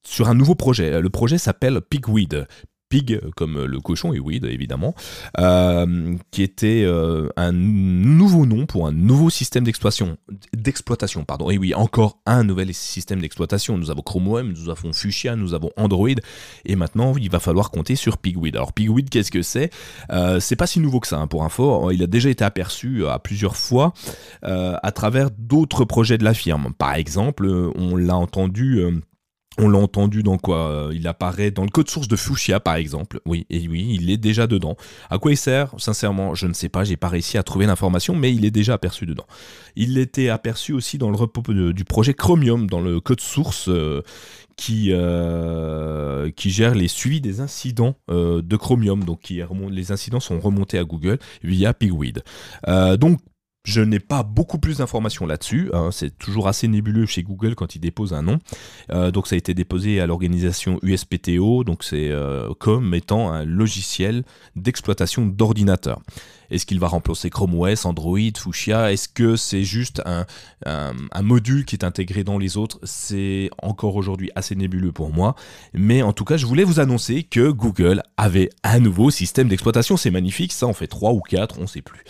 sur 0.03 0.29
un 0.29 0.35
nouveau 0.35 0.57
projet. 0.57 1.01
Le 1.01 1.11
projet 1.11 1.39
s'appelle 1.39 1.81
Pigweed. 1.81 2.49
Pig, 2.91 3.21
comme 3.37 3.65
le 3.65 3.81
cochon 3.81 4.13
et 4.13 4.19
weed 4.19 4.45
évidemment, 4.45 4.95
euh, 5.39 6.17
qui 6.33 6.43
était 6.43 6.83
euh, 6.85 7.29
un 7.37 7.53
nouveau 7.53 8.47
nom 8.47 8.67
pour 8.67 8.89
un 8.89 8.93
nouveau 8.93 9.31
système 9.31 9.65
d'exploitation. 9.65 10.19
Pardon. 11.25 11.51
Et 11.51 11.57
oui, 11.57 11.73
encore 11.73 12.19
un 12.27 12.43
nouvel 12.43 12.75
système 12.75 13.21
d'exploitation. 13.21 13.79
Nous 13.79 13.91
avons 13.91 14.03
Chrome 14.03 14.27
OS, 14.29 14.43
nous 14.43 14.69
avons 14.69 14.93
Fuchsia, 14.93 15.37
nous 15.37 15.55
avons 15.55 15.71
Android, 15.77 16.09
et 16.65 16.75
maintenant 16.77 17.15
il 17.17 17.31
va 17.31 17.39
falloir 17.39 17.71
compter 17.71 17.95
sur 17.95 18.19
Pigweed. 18.19 18.57
Alors 18.57 18.73
Pigweed, 18.73 19.09
qu'est-ce 19.09 19.31
que 19.31 19.43
c'est? 19.43 19.71
Euh, 20.11 20.41
C'est 20.41 20.57
pas 20.57 20.67
si 20.67 20.81
nouveau 20.81 20.99
que 20.99 21.07
ça, 21.07 21.19
hein, 21.19 21.29
pour 21.29 21.45
info. 21.45 21.93
Il 21.93 22.03
a 22.03 22.09
déjà 22.09 22.29
été 22.29 22.45
aperçu 22.45 23.07
à 23.07 23.21
plusieurs 23.21 23.57
fois 23.57 23.95
à 24.43 24.93
travers 24.93 25.31
d'autres 25.31 25.85
projets 25.85 26.19
de 26.19 26.25
la 26.25 26.35
firme. 26.35 26.73
Par 26.77 26.95
exemple, 26.95 27.49
on 27.77 27.95
l'a 27.95 28.17
entendu 28.17 28.83
on 29.61 29.69
l'a 29.69 29.79
entendu 29.79 30.23
dans 30.23 30.39
quoi 30.39 30.71
euh, 30.71 30.93
Il 30.95 31.07
apparaît 31.07 31.51
dans 31.51 31.65
le 31.65 31.69
code 31.69 31.89
source 31.89 32.09
de 32.09 32.17
Fuchsia 32.17 32.61
par 32.61 32.77
exemple. 32.77 33.21
Oui, 33.27 33.47
et 33.51 33.69
oui, 33.69 33.97
il 33.99 34.11
est 34.11 34.17
déjà 34.17 34.47
dedans. 34.47 34.77
À 35.11 35.19
quoi 35.19 35.33
il 35.33 35.37
sert? 35.37 35.75
Sincèrement, 35.79 36.35
je 36.35 36.47
ne 36.47 36.53
sais 36.53 36.69
pas, 36.69 36.85
j'ai 36.85 36.97
pas 36.97 37.09
réussi 37.09 37.39
à 37.39 37.43
trouver 37.43 37.67
l'information, 37.67 38.17
mais 38.17 38.33
il 38.33 38.45
est 38.45 38.51
déjà 38.51 38.75
aperçu 38.75 39.07
dedans. 39.07 39.27
Il 39.77 39.99
était 39.99 40.29
aperçu 40.29 40.73
aussi 40.73 40.99
dans 40.99 41.11
le 41.11 41.17
repos 41.17 41.43
du 41.53 41.85
projet 41.85 42.15
Chromium, 42.15 42.69
dans 42.69 42.81
le 42.81 43.01
code 43.01 43.21
source 43.21 43.69
euh, 43.69 44.03
qui, 44.57 44.89
euh, 44.91 46.31
qui 46.31 46.51
gère 46.51 46.75
les 46.75 46.89
suivis 46.89 47.21
des 47.21 47.41
incidents 47.41 47.95
de 48.09 48.57
Chromium. 48.57 49.05
Donc 49.05 49.31
les 49.31 49.93
incidents 49.93 50.21
sont 50.21 50.41
remontés 50.41 50.79
à 50.79 50.85
Google 50.85 51.19
via 51.43 51.73
Pigweed. 51.73 52.23
donc 52.99 53.21
je 53.65 53.81
n'ai 53.83 54.01
pas 54.01 54.23
beaucoup 54.23 54.59
plus 54.59 54.79
d'informations 54.79 55.27
là-dessus. 55.27 55.71
Hein. 55.73 55.91
c'est 55.93 56.17
toujours 56.17 56.49
assez 56.49 56.67
nébuleux 56.67 57.07
chez 57.07 57.23
Google 57.23 57.55
quand 57.55 57.75
il 57.75 57.81
dépose 57.81 58.15
un 58.15 58.23
nom. 58.23 58.39
Euh, 58.91 59.11
donc 59.11 59.27
ça 59.27 59.35
a 59.35 59.39
été 59.39 59.55
déposé 59.55 60.01
à 60.01 60.07
l'organisation 60.07 60.79
USPTO, 60.83 61.65
donc 61.65 61.85
c'est 61.85 62.11
euh, 62.11 62.53
comme 62.59 62.95
étant 62.95 63.31
un 63.31 63.45
logiciel 63.45 64.25
d'exploitation 64.57 65.27
d'ordinateur. 65.27 66.01
Est-ce 66.51 66.67
qu'il 66.67 66.81
va 66.81 66.89
remplacer 66.89 67.31
Chrome 67.31 67.55
OS, 67.55 67.85
Android, 67.85 68.19
Fuchsia? 68.37 68.93
Est-ce 68.93 69.09
que 69.09 69.37
c'est 69.37 69.63
juste 69.63 70.03
un, 70.05 70.27
module 71.23 71.65
qui 71.65 71.77
est 71.77 71.85
intégré 71.85 72.25
dans 72.25 72.39
les 72.39 72.57
autres? 72.57 72.81
C'est 72.83 73.51
encore 73.63 73.95
aujourd'hui 73.95 74.31
assez 74.35 74.57
nébuleux 74.57 74.91
pour 74.91 75.13
moi. 75.13 75.37
Mais 75.75 76.03
en 76.03 76.13
tout 76.13 76.25
cas, 76.25 76.37
je 76.37 76.47
voulais 76.47 76.65
vous 76.65 76.81
annoncer 76.81 77.23
que 77.23 77.51
Google 77.51 78.03
avait 78.17 78.51
un 78.65 78.81
nouveau 78.81 79.11
système 79.11 79.49
d'exploitation. 79.49 79.97
C'est 79.97 80.11
magnifique, 80.11 80.53
ça 80.53 80.67
en 80.67 80.73
fait 80.73 80.89
3 80.89 81.13
ou 81.13 81.21
4, 81.21 81.59
on 81.59 81.63
ne 81.63 81.67
sait 81.67 81.83
plus. 81.83 82.05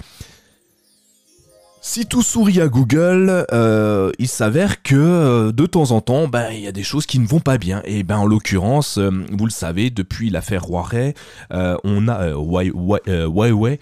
Si 1.83 2.05
tout 2.05 2.21
sourit 2.21 2.61
à 2.61 2.69
Google, 2.69 3.47
euh, 3.53 4.13
il 4.19 4.29
s'avère 4.29 4.83
que 4.83 4.95
euh, 4.95 5.51
de 5.51 5.65
temps 5.65 5.93
en 5.93 6.03
temps, 6.03 6.29
ben, 6.29 6.51
il 6.53 6.61
y 6.61 6.67
a 6.67 6.73
des 6.73 6.83
choses 6.83 7.07
qui 7.07 7.19
ne 7.19 7.27
vont 7.27 7.41
pas 7.41 7.57
bien. 7.57 7.81
Et 7.87 8.03
ben 8.03 8.19
en 8.19 8.27
l'occurrence, 8.27 8.99
euh, 8.99 9.11
vous 9.33 9.47
le 9.47 9.51
savez, 9.51 9.89
depuis 9.89 10.29
l'affaire 10.29 10.67
Huawei, 10.69 11.15
on 11.51 12.07
a 12.07 12.33
Huawei 12.33 13.81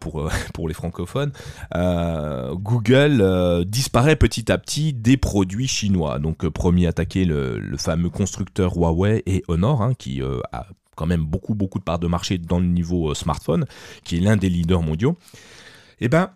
pour 0.00 0.30
pour 0.54 0.68
les 0.68 0.74
francophones, 0.74 1.32
Google 1.74 3.64
disparaît 3.66 4.16
petit 4.16 4.50
à 4.50 4.56
petit 4.56 4.94
des 4.94 5.18
produits 5.18 5.68
chinois. 5.68 6.18
Donc 6.20 6.48
premier 6.48 6.86
attaqué 6.86 7.26
le, 7.26 7.58
le 7.58 7.76
fameux 7.76 8.08
constructeur 8.08 8.74
Huawei 8.74 9.22
et 9.26 9.44
Honor, 9.48 9.82
hein, 9.82 9.92
qui 9.98 10.22
a 10.22 10.66
quand 10.96 11.06
même 11.06 11.24
beaucoup 11.24 11.54
beaucoup 11.54 11.78
de 11.78 11.84
parts 11.84 11.98
de 11.98 12.06
marché 12.06 12.38
dans 12.38 12.58
le 12.58 12.66
niveau 12.66 13.12
smartphone, 13.12 13.66
qui 14.02 14.16
est 14.16 14.20
l'un 14.20 14.38
des 14.38 14.48
leaders 14.48 14.80
mondiaux. 14.80 15.18
Et 16.00 16.08
ben 16.08 16.30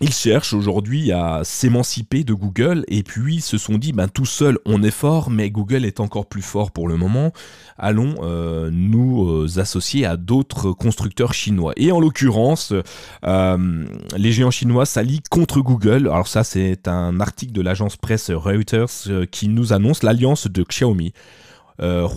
ils 0.00 0.12
cherchent 0.12 0.54
aujourd'hui 0.54 1.12
à 1.12 1.42
s'émanciper 1.44 2.24
de 2.24 2.32
Google 2.32 2.84
et 2.88 3.02
puis 3.02 3.42
se 3.42 3.58
sont 3.58 3.76
dit 3.76 3.92
ben 3.92 4.08
tout 4.08 4.24
seul 4.24 4.58
on 4.64 4.82
est 4.82 4.90
fort 4.90 5.28
mais 5.28 5.50
Google 5.50 5.84
est 5.84 6.00
encore 6.00 6.26
plus 6.26 6.42
fort 6.42 6.70
pour 6.70 6.88
le 6.88 6.96
moment. 6.96 7.32
Allons 7.76 8.14
euh, 8.22 8.70
nous 8.72 9.28
euh, 9.28 9.58
associer 9.58 10.06
à 10.06 10.16
d'autres 10.16 10.72
constructeurs 10.72 11.34
chinois. 11.34 11.72
Et 11.76 11.92
en 11.92 12.00
l'occurrence 12.00 12.72
euh, 13.26 13.84
les 14.16 14.32
géants 14.32 14.50
chinois 14.50 14.86
s'allient 14.86 15.22
contre 15.30 15.60
Google. 15.60 16.08
Alors 16.08 16.28
ça 16.28 16.44
c'est 16.44 16.88
un 16.88 17.20
article 17.20 17.52
de 17.52 17.60
l'agence 17.60 17.96
presse 17.96 18.30
Reuters 18.30 19.28
qui 19.30 19.48
nous 19.48 19.74
annonce 19.74 20.02
l'alliance 20.02 20.46
de 20.46 20.62
Xiaomi 20.62 21.12
euh, 21.80 22.08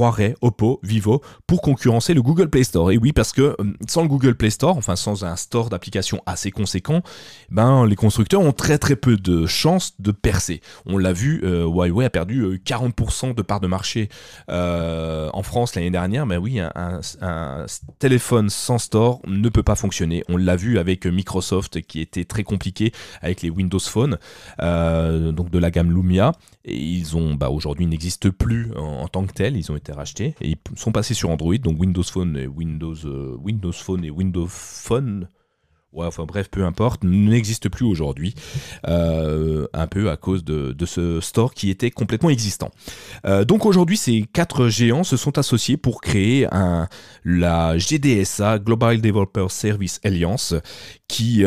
Oppo, 0.42 0.80
Vivo, 0.84 1.22
pour 1.48 1.62
concurrencer 1.62 2.14
le 2.14 2.22
Google 2.22 2.50
Play 2.50 2.64
Store. 2.64 2.92
Et 2.92 2.98
oui, 2.98 3.14
parce 3.14 3.32
que 3.32 3.42
euh, 3.42 3.56
sans 3.88 4.02
le 4.02 4.08
Google 4.08 4.36
Play 4.36 4.50
Store, 4.50 4.78
enfin 4.78 4.96
sans 4.96 5.24
un 5.24 5.36
store 5.36 5.70
d'applications 5.70 6.22
assez 6.26 6.52
conséquent, 6.52 7.02
ben 7.50 7.86
les 7.86 7.96
constructeurs 7.96 8.42
ont 8.42 8.52
très 8.52 8.78
très 8.78 8.96
peu 8.96 9.16
de 9.16 9.46
chances 9.46 9.94
de 10.00 10.12
percer. 10.12 10.62
On 10.86 10.98
l'a 10.98 11.14
vu, 11.14 11.42
euh, 11.44 11.66
Huawei 11.66 12.06
a 12.06 12.10
perdu 12.10 12.62
40% 12.66 13.36
de 13.36 13.42
part 13.42 13.60
de 13.60 13.68
marché 13.68 14.10
en 14.50 15.44
France 15.44 15.76
l'année 15.76 15.92
dernière. 15.92 16.26
Mais 16.26 16.38
oui, 16.38 16.60
un, 16.60 17.66
téléphone 18.00 18.50
sans 18.50 18.78
store 18.78 19.20
ne 19.28 19.50
peut 19.50 19.64
pas 19.64 19.76
fonctionner. 19.76 20.24
On 20.30 20.38
l'a 20.38 20.56
vu 20.56 20.78
avec 20.78 21.06
Microsoft 21.06 21.82
qui 21.82 22.02
était 22.02 22.26
très 22.26 22.44
compliqué 22.44 22.92
avec 23.22 23.42
les 23.42 23.50
Windows 23.50 23.80
Phone, 23.80 24.18
donc 24.60 25.50
de 25.50 25.60
la 25.60 25.72
gamme 25.72 25.92
Lumia. 25.92 26.34
Et 26.66 26.78
ils 26.78 27.18
ont, 27.18 27.36
bah, 27.36 27.50
aujourd'hui, 27.50 27.86
n'existent 27.86 28.30
plus 28.30 28.72
en, 28.78 29.08
tant 29.10 29.26
que 29.26 29.34
Ils 29.56 29.72
ont 29.72 29.76
été 29.76 29.92
rachetés 29.92 30.36
et 30.42 30.50
ils 30.50 30.58
sont 30.78 30.92
passés 30.92 31.14
sur 31.14 31.30
Android, 31.30 31.58
donc 31.58 31.80
Windows 31.80 32.04
Phone 32.04 32.38
et 32.38 32.48
Windows, 32.48 32.96
euh, 33.06 33.36
Windows 33.40 33.72
Phone 33.72 34.04
et 34.06 34.12
Windows 34.12 34.48
Phone 34.48 35.28
ouais, 35.94 36.06
enfin 36.06 36.26
bref, 36.26 36.50
peu 36.50 36.66
importe, 36.66 37.04
n'existe 37.04 37.70
plus 37.70 37.86
aujourd'hui, 37.86 38.34
euh, 38.88 39.68
un 39.74 39.88
peu 39.88 40.10
à 40.10 40.18
cause 40.18 40.44
de, 40.44 40.76
ce 40.86 41.22
store 41.22 41.54
qui 41.54 41.70
était 41.70 41.92
complètement 41.92 42.30
existant. 42.30 42.72
Euh, 43.26 43.46
donc 43.46 43.66
aujourd'hui, 43.66 43.96
ces 43.96 44.26
quatre 44.34 44.68
géants 44.68 45.04
se 45.04 45.18
sont 45.18 45.38
associés 45.38 45.78
pour 45.78 46.02
créer 46.02 46.48
un, 46.52 46.88
la 47.24 47.78
GDSA, 47.78 48.60
Global 48.60 49.00
Developer 49.00 49.46
Service 49.50 50.02
Alliance, 50.04 50.56
qui, 51.08 51.46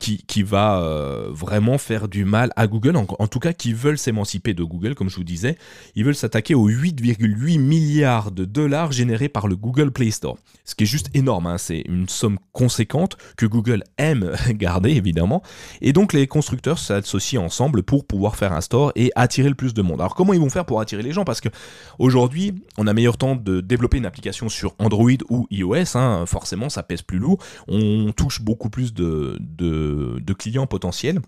qui, 0.00 0.42
va 0.42 0.82
vraiment 1.28 1.78
faire 1.78 2.08
du 2.08 2.24
mal 2.24 2.50
à 2.56 2.66
Google, 2.66 2.96
en, 2.96 3.26
tout 3.26 3.38
cas 3.38 3.52
qui 3.52 3.72
veulent 3.72 3.98
s'émanciper 3.98 4.54
de 4.54 4.64
Google, 4.64 4.94
comme 4.94 5.10
je 5.10 5.16
vous 5.16 5.24
disais. 5.24 5.56
Ils 5.94 6.04
veulent 6.04 6.14
s'attaquer 6.14 6.54
aux 6.54 6.68
8,8 6.68 7.58
milliards 7.58 8.30
de 8.30 8.44
dollars 8.44 8.92
générés 8.92 9.28
par 9.28 9.48
le 9.48 9.56
Google 9.56 9.90
Play 9.90 10.10
Store. 10.10 10.36
Ce 10.64 10.74
qui 10.74 10.84
est 10.84 10.86
juste 10.86 11.10
énorme, 11.14 11.46
hein. 11.46 11.58
c'est 11.58 11.82
une 11.86 12.08
somme 12.08 12.38
conséquente 12.52 13.16
que 13.36 13.46
Google 13.46 13.82
aime 13.98 14.32
garder 14.50 14.90
évidemment. 14.90 15.42
Et 15.80 15.92
donc 15.92 16.12
les 16.12 16.26
constructeurs 16.26 16.78
s'associent 16.78 17.44
ensemble 17.44 17.82
pour 17.82 18.06
pouvoir 18.06 18.36
faire 18.36 18.52
un 18.52 18.60
store 18.60 18.92
et 18.96 19.10
attirer 19.16 19.48
le 19.48 19.54
plus 19.54 19.74
de 19.74 19.82
monde. 19.82 20.00
Alors 20.00 20.14
comment 20.14 20.32
ils 20.32 20.40
vont 20.40 20.50
faire 20.50 20.64
pour 20.64 20.80
attirer 20.80 21.02
les 21.02 21.12
gens? 21.12 21.24
Parce 21.24 21.40
que 21.40 21.48
aujourd'hui, 21.98 22.54
on 22.78 22.86
a 22.86 22.92
meilleur 22.92 23.16
temps 23.16 23.36
de 23.36 23.60
développer 23.60 23.98
une 23.98 24.06
application 24.06 24.48
sur 24.48 24.74
Android 24.78 25.10
ou 25.28 25.46
iOS. 25.50 25.96
Hein. 25.96 26.24
Forcément, 26.26 26.68
ça 26.68 26.82
pèse 26.82 27.02
plus 27.02 27.18
lourd. 27.18 27.38
On 27.68 28.12
touche 28.12 28.40
beaucoup 28.40 28.70
plus 28.70 28.94
de 28.94 29.38
clients 30.34 30.66
potentiels. 30.66 31.20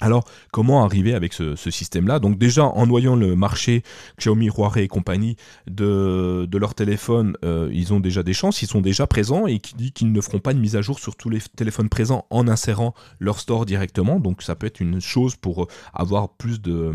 Alors, 0.00 0.24
comment 0.50 0.84
arriver 0.84 1.14
avec 1.14 1.32
ce, 1.32 1.54
système-là? 1.56 2.18
Donc 2.18 2.38
déjà, 2.38 2.64
en 2.64 2.86
noyant 2.86 3.16
le 3.16 3.36
marché 3.36 3.82
Xiaomi, 4.18 4.48
Huawei 4.48 4.84
et 4.84 4.88
compagnie 4.88 5.36
de, 5.66 6.46
de 6.50 6.58
leur 6.58 6.74
téléphone, 6.74 7.36
euh, 7.44 7.68
ils 7.72 7.92
ont 7.92 8.00
déjà 8.00 8.22
des 8.22 8.32
chances, 8.32 8.62
ils 8.62 8.66
sont 8.66 8.80
déjà 8.80 9.06
présents 9.06 9.46
et 9.46 9.58
qui 9.58 9.74
dit 9.74 9.92
qu'ils 9.92 10.12
ne 10.12 10.20
feront 10.20 10.38
pas 10.38 10.54
de 10.54 10.58
mise 10.58 10.76
à 10.76 10.82
jour 10.82 10.98
sur 10.98 11.16
tous 11.16 11.28
les 11.28 11.40
téléphones 11.40 11.88
présents 11.88 12.26
en 12.30 12.48
insérant 12.48 12.94
leur 13.18 13.38
store 13.38 13.66
directement. 13.66 14.20
Donc 14.20 14.42
ça 14.42 14.54
peut 14.54 14.66
être 14.66 14.80
une 14.80 15.00
chose 15.00 15.36
pour 15.36 15.68
avoir 15.92 16.30
plus 16.30 16.60
de, 16.60 16.92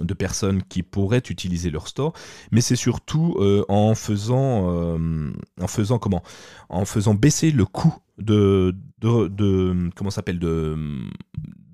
de 0.00 0.14
personnes 0.14 0.62
qui 0.62 0.82
pourraient 0.82 1.22
utiliser 1.30 1.70
leur 1.70 1.88
store, 1.88 2.12
mais 2.50 2.60
c'est 2.60 2.76
surtout 2.76 3.36
euh, 3.38 3.64
en 3.68 3.94
faisant, 3.94 4.70
euh, 4.70 5.32
en 5.60 5.66
faisant 5.68 5.98
comment? 5.98 6.22
En 6.68 6.84
faisant 6.84 7.14
baisser 7.14 7.50
le 7.50 7.64
coût 7.64 7.94
de, 8.18 8.74
de, 9.00 9.28
de 9.28 9.90
comment 9.94 10.10
s'appelle? 10.10 10.38
De 10.38 10.76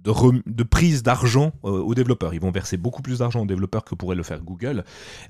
de, 0.05 0.62
prise 0.62 1.02
d'argent 1.02 1.52
euh, 1.64 1.71
aux 1.71 1.95
développeurs. 1.95 2.35
Ils 2.35 2.40
vont 2.40 2.50
verser 2.50 2.76
beaucoup 2.76 3.02
plus 3.02 3.19
d'argent 3.19 3.43
aux 3.43 3.47
développeurs 3.47 3.85
que 3.85 3.95
pourrait 3.95 4.17
le 4.17 4.23
faire 4.23 4.40
Google, 4.40 4.85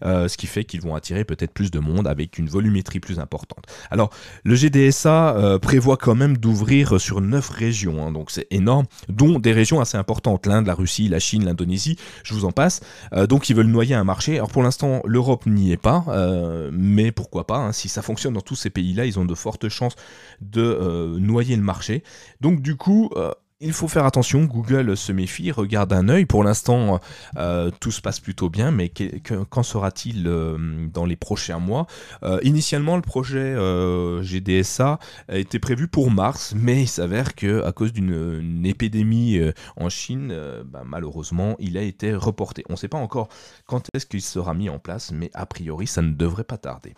euh, 0.05 0.29
ce 0.29 0.37
qui 0.37 0.47
fait 0.47 0.65
qu'ils 0.65 0.81
vont 0.81 0.95
attirer 0.95 1.25
peut-être 1.25 1.53
plus 1.53 1.71
de 1.71 1.79
monde 1.79 2.07
avec 2.07 2.39
une 2.39 2.49
volumétrie 2.49 3.01
plus 3.01 3.19
importante. 3.19 3.65
Alors, 3.91 4.11
le 4.45 4.55
GDSA 4.55 5.37
euh, 5.37 5.59
prévoit 5.59 5.97
quand 5.97 6.15
même 6.15 6.37
d'ouvrir 6.37 7.01
sur 7.01 7.21
neuf 7.21 7.49
régions, 7.49 8.07
hein, 8.07 8.13
donc 8.13 8.31
c'est 8.31 8.47
énorme, 8.51 8.87
dont 9.09 9.39
des 9.39 9.53
régions 9.53 9.81
assez 9.81 9.97
importantes, 9.97 10.47
l'Inde, 10.47 10.67
la 10.67 10.75
Russie, 10.75 11.09
la 11.09 11.19
Chine, 11.19 11.45
l'Indonésie, 11.45 11.97
je 12.23 12.35
vous 12.35 12.45
en 12.45 12.53
passe. 12.53 12.81
donc, 13.29 13.51
ils 13.51 13.57
veulent 13.57 13.67
noyer 13.67 13.95
un 13.95 14.05
marché. 14.05 14.37
Alors, 14.37 14.51
pour 14.51 14.63
l'instant, 14.63 15.03
l'Europe 15.05 15.47
n'y 15.47 15.73
est 15.73 15.77
pas, 15.77 16.05
mais 16.73 17.13
pourquoi 17.13 17.47
pas 17.47 17.59
hein, 17.59 17.73
Si 17.73 17.89
ça 17.89 18.03
fonctionne 18.03 18.35
dans 18.35 18.41
tous 18.41 18.55
ces 18.55 18.71
pays-là, 18.71 19.07
ils 19.07 19.19
ont 19.19 19.25
de 19.25 19.35
fortes 19.35 19.69
chances 19.69 19.95
de 20.41 21.17
noyer 21.19 21.57
le 21.57 21.63
marché. 21.63 22.03
Donc, 22.41 22.61
du 22.61 22.77
coup, 22.77 23.11
il 23.61 23.73
faut 23.73 23.89
faire 23.89 24.05
attention, 24.05 24.45
Google 24.45 24.97
se 24.97 25.11
méfie, 25.11 25.51
regarde 25.51 25.93
un 25.93 26.09
œil. 26.09 26.27
Pour 26.27 26.45
l'instant, 26.45 27.01
euh, 27.37 27.71
tout 27.81 27.91
se 27.91 28.01
passe 28.01 28.21
plutôt 28.21 28.49
bien, 28.49 28.71
mais 28.71 28.89
qu'en 29.51 29.63
sera-t-il 29.65 30.29
euh, 30.29 30.87
dans 30.93 31.05
les 31.05 31.17
prochains 31.17 31.59
mois? 31.59 31.87
Euh, 32.23 32.39
Initialement, 32.45 32.95
le 32.95 33.03
projet 33.03 33.57
GDSA 34.23 34.99
était 35.29 35.59
prévu 35.59 35.89
pour 35.89 36.11
mars, 36.11 36.55
mais 36.57 36.83
il 36.83 36.89
s'avère 36.89 37.35
que 37.35 37.65
à 37.65 37.73
cause 37.73 37.93
d'une 37.93 38.65
épidémie 38.65 39.41
en 39.77 39.89
Chine, 39.89 40.35
bah, 40.65 40.83
malheureusement, 40.87 41.57
il 41.59 41.77
a 41.77 41.83
été 41.83 42.15
reporté. 42.15 42.65
On 42.69 42.75
ne 42.75 42.79
sait 42.79 42.89
pas 42.89 42.99
encore 42.99 43.29
quand 43.67 43.89
est-ce 43.93 44.07
qu'il 44.07 44.23
sera 44.23 44.55
mis 44.55 44.69
en 44.69 44.79
place, 44.79 45.11
mais 45.13 45.31
a 45.35 45.47
priori, 45.47 45.87
ça 45.87 46.03
ne 46.03 46.13
devrait 46.13 46.45
pas 46.45 46.59
tarder. 46.59 46.95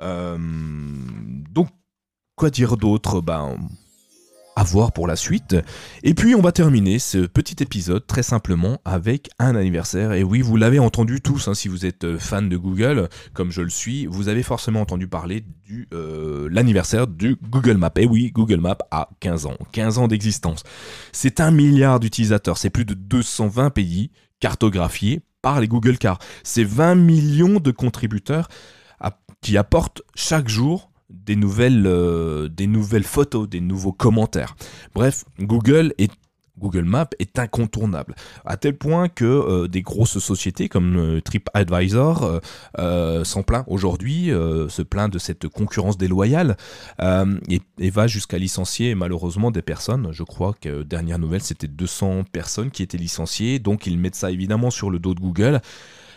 donc, 0.00 1.68
quoi 2.34 2.50
dire 2.50 2.76
d'autre? 2.76 3.20
Ben, 3.20 3.56
à 4.56 4.64
voir 4.64 4.92
pour 4.92 5.06
la 5.06 5.16
suite. 5.16 5.54
Et 6.02 6.14
puis 6.14 6.34
on 6.34 6.40
va 6.40 6.50
terminer 6.50 6.98
ce 6.98 7.18
petit 7.18 7.62
épisode 7.62 8.06
très 8.06 8.22
simplement 8.22 8.80
avec 8.84 9.28
un 9.38 9.54
anniversaire. 9.54 10.12
Et 10.12 10.24
oui, 10.24 10.40
vous 10.40 10.56
l'avez 10.56 10.78
entendu 10.78 11.20
tous, 11.20 11.46
hein, 11.46 11.54
si 11.54 11.68
vous 11.68 11.84
êtes 11.86 12.04
euh, 12.04 12.18
fan 12.18 12.48
de 12.48 12.56
Google, 12.56 13.08
comme 13.34 13.52
je 13.52 13.60
le 13.60 13.68
suis, 13.68 14.06
vous 14.06 14.28
avez 14.28 14.42
forcément 14.42 14.80
entendu 14.80 15.06
parler 15.06 15.44
du 15.64 15.86
euh, 15.92 16.48
l'anniversaire 16.50 17.06
du 17.06 17.36
Google 17.48 17.76
Maps. 17.76 17.92
Et 17.96 18.06
oui, 18.06 18.32
Google 18.32 18.60
Maps 18.60 18.78
a 18.90 19.10
15 19.20 19.46
ans, 19.46 19.56
15 19.72 19.98
ans 19.98 20.08
d'existence. 20.08 20.62
C'est 21.12 21.40
un 21.40 21.50
milliard 21.50 22.00
d'utilisateurs, 22.00 22.56
c'est 22.58 22.70
plus 22.70 22.86
de 22.86 22.94
220 22.94 23.70
pays 23.70 24.10
cartographiés 24.40 25.20
par 25.42 25.60
les 25.60 25.68
Google 25.68 25.98
Cars. 25.98 26.18
C'est 26.42 26.64
20 26.64 26.94
millions 26.96 27.60
de 27.60 27.70
contributeurs 27.70 28.48
qui 29.42 29.56
apportent 29.56 30.02
chaque 30.14 30.48
jour 30.48 30.90
des 31.10 31.36
nouvelles, 31.36 31.84
euh, 31.86 32.48
des 32.48 32.66
nouvelles 32.66 33.04
photos, 33.04 33.48
des 33.48 33.60
nouveaux 33.60 33.92
commentaires. 33.92 34.56
Bref, 34.94 35.24
Google 35.40 35.94
est 35.98 36.12
Google 36.58 36.84
Maps 36.84 37.10
est 37.18 37.38
incontournable, 37.38 38.14
à 38.46 38.56
tel 38.56 38.78
point 38.78 39.10
que 39.10 39.26
euh, 39.26 39.68
des 39.68 39.82
grosses 39.82 40.18
sociétés 40.18 40.70
comme 40.70 40.96
euh, 40.96 41.20
TripAdvisor 41.20 42.40
s'en 43.24 43.42
plaint 43.42 43.64
aujourd'hui, 43.66 44.28
se 44.28 44.80
plaint 44.80 45.12
de 45.12 45.18
cette 45.18 45.48
concurrence 45.48 45.98
déloyale 45.98 46.56
et, 46.98 47.60
et, 47.78 47.90
va 47.90 48.06
jusqu'à 48.06 48.38
licencier 48.38 48.94
malheureusement 48.94 49.50
des 49.50 49.60
personnes. 49.60 50.08
Je 50.12 50.22
crois 50.22 50.54
que 50.58 50.82
dernière 50.82 51.18
nouvelle, 51.18 51.42
c'était 51.42 51.68
200 51.68 52.24
personnes 52.32 52.70
qui 52.70 52.82
étaient 52.82 52.96
licenciées, 52.96 53.58
donc 53.58 53.86
ils 53.86 53.98
mettent 53.98 54.14
ça 54.14 54.30
évidemment 54.30 54.70
sur 54.70 54.88
le 54.88 54.98
dos 54.98 55.12
de 55.12 55.20
Google, 55.20 55.60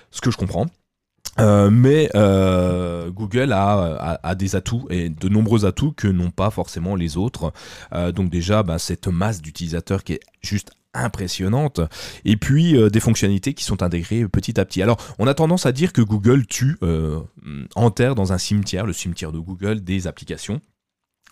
ce 0.09 0.21
que 0.21 0.31
je 0.31 0.37
comprends. 0.37 0.67
Euh, 1.39 1.69
mais 1.69 2.09
euh, 2.15 3.09
Google 3.11 3.53
a, 3.53 4.35
des 4.35 4.55
atouts 4.55 4.87
et 4.89 5.09
de 5.09 5.29
nombreux 5.29 5.65
atouts 5.65 5.91
que 5.91 6.07
n'ont 6.07 6.31
pas 6.31 6.49
forcément 6.49 6.95
les 6.95 7.17
autres. 7.17 7.53
Euh, 7.93 8.11
donc 8.11 8.29
déjà, 8.29 8.63
bah, 8.63 8.79
cette 8.79 9.07
masse 9.07 9.41
d'utilisateurs 9.41 10.03
qui 10.03 10.13
est 10.13 10.19
juste 10.41 10.71
impressionnante 10.95 11.81
et 12.25 12.35
puis 12.35 12.75
des 12.89 12.99
fonctionnalités 12.99 13.53
qui 13.53 13.63
sont 13.63 13.83
intégrées 13.83 14.27
petit 14.27 14.59
à 14.59 14.65
petit. 14.65 14.81
Alors 14.81 14.97
on 15.19 15.27
a 15.27 15.35
tendance 15.35 15.67
à 15.67 15.71
dire 15.71 15.93
que 15.93 16.01
Google 16.01 16.47
tue, 16.47 16.79
enterre 17.75 18.15
dans 18.15 18.33
un 18.33 18.39
cimetière, 18.39 18.87
le 18.87 18.93
cimetière 18.93 19.31
de 19.31 19.37
Google, 19.37 19.81
des 19.81 20.07
applications. 20.07 20.61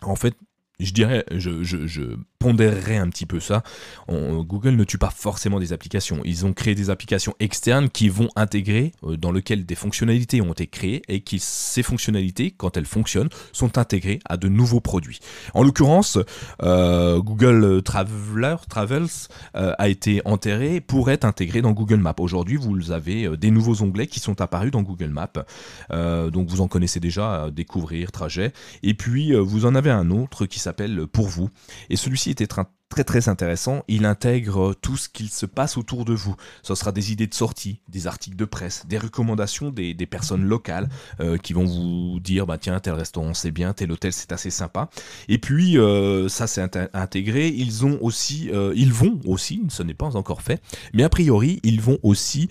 En 0.04 0.16
fait, 0.16 0.36
je 0.80 0.94
dirais, 0.94 1.26
je, 1.32 2.16
pondérerais 2.40 2.98
un 2.98 3.10
petit 3.10 3.26
peu 3.26 3.40
ça. 3.40 3.64
Google 4.08 4.76
ne 4.76 4.84
tue 4.84 5.00
pas 5.00 5.10
forcément 5.10 5.60
des 5.60 5.74
applications. 5.74 6.22
Ils 6.24 6.46
ont 6.46 6.54
créé 6.54 6.76
des 6.76 6.92
applications 6.92 7.34
externes 7.40 7.90
qui 7.90 8.10
vont 8.10 8.30
intégrer, 8.36 8.92
euh, 9.04 9.18
dans 9.18 9.32
lesquelles 9.32 9.66
des 9.66 9.74
fonctionnalités 9.74 10.40
ont 10.40 10.52
été 10.52 10.68
créées 10.68 11.02
et 11.08 11.22
qui, 11.22 11.40
ces 11.40 11.82
fonctionnalités, 11.82 12.52
quand 12.52 12.78
elles 12.78 12.86
fonctionnent, 12.86 13.30
sont 13.54 13.80
intégrées 13.80 14.20
à 14.26 14.38
de 14.38 14.48
nouveaux 14.50 14.80
produits. 14.80 15.20
En 15.56 15.64
l'occurrence, 15.64 16.20
euh, 16.62 17.20
Google 17.22 17.82
Traveler, 17.82 18.58
Travels 18.70 19.08
euh, 19.56 19.74
a 19.80 19.90
été 19.90 20.22
enterré 20.26 20.80
pour 20.80 21.10
être 21.10 21.26
intégré 21.26 21.64
dans 21.64 21.72
Google 21.72 21.98
Maps. 21.98 22.14
Aujourd'hui, 22.20 22.58
vous 22.58 22.92
avez 22.92 23.36
des 23.36 23.50
nouveaux 23.50 23.82
onglets 23.82 24.08
qui 24.08 24.20
sont 24.20 24.42
apparus 24.42 24.70
dans 24.70 24.84
Google 24.84 25.10
Maps. 25.10 25.44
donc 25.90 26.50
vous 26.50 26.62
en 26.62 26.68
connaissez 26.68 27.00
déjà, 27.00 27.50
découvrir, 27.52 28.12
trajet. 28.12 28.54
Et 28.84 28.94
puis 28.94 29.34
vous 29.34 29.66
en 29.66 29.74
avez 29.74 29.90
un 29.90 30.12
autre 30.12 30.46
qui 30.46 30.60
s'appelle 30.60 30.67
Pour 31.08 31.28
vous. 31.28 31.50
Et 31.90 31.96
celui-ci 31.96 32.32
était 32.32 32.48
très 32.90 33.04
très 33.04 33.30
intéressant. 33.30 33.84
Il 33.88 34.06
intègre 34.06 34.74
tout 34.74 34.98
ce 34.98 35.10
qu'il 35.10 35.30
se 35.30 35.46
passe 35.46 35.78
autour 35.78 36.06
de 36.06 36.14
vous. 36.14 36.36
Ce 36.64 36.76
sera 36.76 36.92
des 36.92 37.12
idées 37.12 37.28
de 37.28 37.34
sortie, 37.34 37.82
des 37.90 38.08
articles 38.08 38.36
de 38.36 38.46
presse, 38.46 38.86
des 38.88 38.98
recommandations 38.98 39.72
des, 39.72 39.94
personnes 40.08 40.46
locales 40.46 40.88
euh, 41.20 41.38
qui 41.38 41.52
vont 41.52 41.66
vous 41.66 42.20
dire 42.22 42.46
bah 42.46 42.58
tiens 42.58 42.80
tel 42.80 42.94
restaurant 42.94 43.34
c'est 43.34 43.52
bien, 43.52 43.74
tel 43.74 43.92
hôtel 43.92 44.14
c'est 44.14 44.32
assez 44.32 44.50
sympa. 44.50 44.90
Et 45.28 45.38
puis 45.38 45.78
euh, 45.78 46.30
ça 46.30 46.48
c'est 46.48 46.62
intégré. 46.94 47.50
Ils 47.50 47.86
ont 47.86 47.98
aussi, 48.02 48.50
euh, 48.52 48.74
ils 48.76 48.94
vont 48.94 49.20
aussi, 49.26 49.64
ce 49.70 49.84
n'est 49.84 49.94
pas 49.94 50.16
encore 50.16 50.42
fait, 50.42 50.62
mais 50.94 51.04
a 51.04 51.10
priori 51.10 51.60
ils 51.64 51.82
vont 51.82 52.00
aussi 52.04 52.50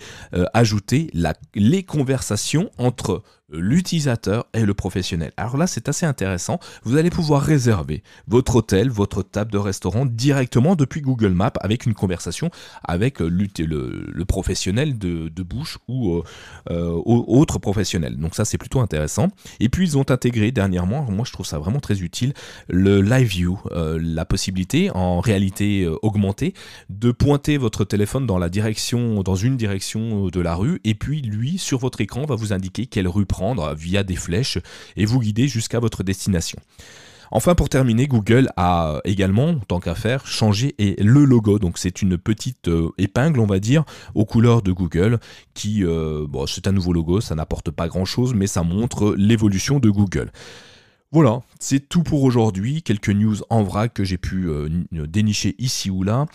ajouter 0.53 1.11
les 1.55 1.83
conversations 1.83 2.69
entre 2.77 3.23
l'utilisateur 3.49 4.45
et 4.53 4.65
le 4.65 4.73
professionnel. 4.73 5.31
Alors 5.37 5.57
là, 5.57 5.67
c'est 5.67 5.87
assez 5.87 6.05
intéressant. 6.05 6.59
Vous 6.83 6.97
allez 6.97 7.09
pouvoir 7.09 7.41
réserver 7.41 8.03
votre 8.27 8.57
hôtel, 8.57 8.89
votre 8.89 9.23
table 9.23 9.51
de 9.51 9.57
restaurant 9.57 10.05
directement 10.27 10.75
depuis 10.75 10.99
Google 10.99 11.29
Maps 11.29 11.53
avec 11.61 11.85
une 11.85 11.93
conversation 11.93 12.51
avec 12.83 13.21
euh, 13.21 13.29
le, 13.29 14.25
professionnel 14.25 14.97
de, 14.97 15.43
bouche 15.43 15.77
ou 15.87 16.15
euh, 16.15 16.23
euh, 16.69 17.01
autre 17.05 17.59
professionnel. 17.59 18.17
Donc 18.17 18.35
ça, 18.35 18.43
c'est 18.43 18.57
plutôt 18.57 18.81
intéressant. 18.81 19.29
Et 19.61 19.69
puis, 19.69 19.85
ils 19.85 19.97
ont 19.97 20.09
intégré 20.11 20.51
dernièrement, 20.51 21.09
moi 21.09 21.23
je 21.25 21.31
trouve 21.31 21.45
ça 21.45 21.59
vraiment 21.59 21.79
très 21.79 22.01
utile, 22.01 22.33
le 22.67 23.01
Live 23.01 23.27
View, 23.27 23.57
la 23.73 24.25
possibilité 24.25 24.89
en 24.91 25.21
réalité 25.21 25.87
augmentée 26.01 26.53
de 26.89 27.11
pointer 27.11 27.57
votre 27.57 27.85
téléphone 27.85 28.25
dans 28.25 28.37
la 28.37 28.49
direction, 28.49 29.23
dans 29.23 29.35
une 29.35 29.55
direction 29.55 30.27
de 30.27 30.41
la 30.41 30.55
rue, 30.55 30.81
et 30.83 30.93
puis 30.93 31.21
lui, 31.21 31.57
sur 31.57 31.79
votre 31.79 32.01
écran, 32.01 32.25
va 32.25 32.35
vous 32.35 32.51
indiquer 32.51 32.85
quelle 32.85 33.07
rue 33.07 33.25
via 33.75 34.03
des 34.03 34.15
flèches 34.15 34.57
et 34.97 35.05
vous 35.05 35.19
guider 35.19 35.47
jusqu'à 35.47 35.79
votre 35.79 36.03
destination. 36.03 36.59
Enfin, 37.31 37.55
pour 37.55 37.69
terminer, 37.69 38.07
Google 38.07 38.49
a 38.57 38.99
également, 39.03 39.55
tant 39.67 39.79
qu'à 39.79 39.95
faire, 39.95 40.25
changé 40.25 40.75
le 40.79 41.25
logo. 41.25 41.59
Donc, 41.59 41.77
c'est 41.77 42.01
une 42.01 42.17
petite 42.17 42.67
euh, 42.67 42.89
épingle, 42.97 43.39
on 43.39 43.45
va 43.45 43.59
dire, 43.59 43.83
aux 44.15 44.25
couleurs 44.25 44.61
de 44.61 44.71
Google, 44.71 45.19
qui, 45.53 45.83
euh, 45.83 46.25
bon, 46.27 46.45
c'est 46.47 46.67
un 46.67 46.71
nouveau 46.71 46.93
logo, 46.93 47.21
ça 47.21 47.35
n'apporte 47.35 47.71
pas 47.71 47.87
grand-chose, 47.87 48.33
mais 48.33 48.47
ça 48.47 48.63
montre 48.63 49.15
l'évolution 49.17 49.79
de 49.79 49.89
Google. 49.89 50.31
Voilà, 51.13 51.39
c'est 51.57 51.87
tout 51.87 52.03
pour 52.03 52.23
aujourd'hui. 52.23 52.83
Quelques 52.83 53.07
news 53.09 53.37
en 53.49 53.63
vrac 53.63 53.93
que 53.93 54.03
j'ai 54.03 54.17
pu 54.17 54.49
euh, 54.49 54.67
dénicher 54.91 55.55
ici 55.57 55.89
ou 55.89 56.03
là. 56.03 56.25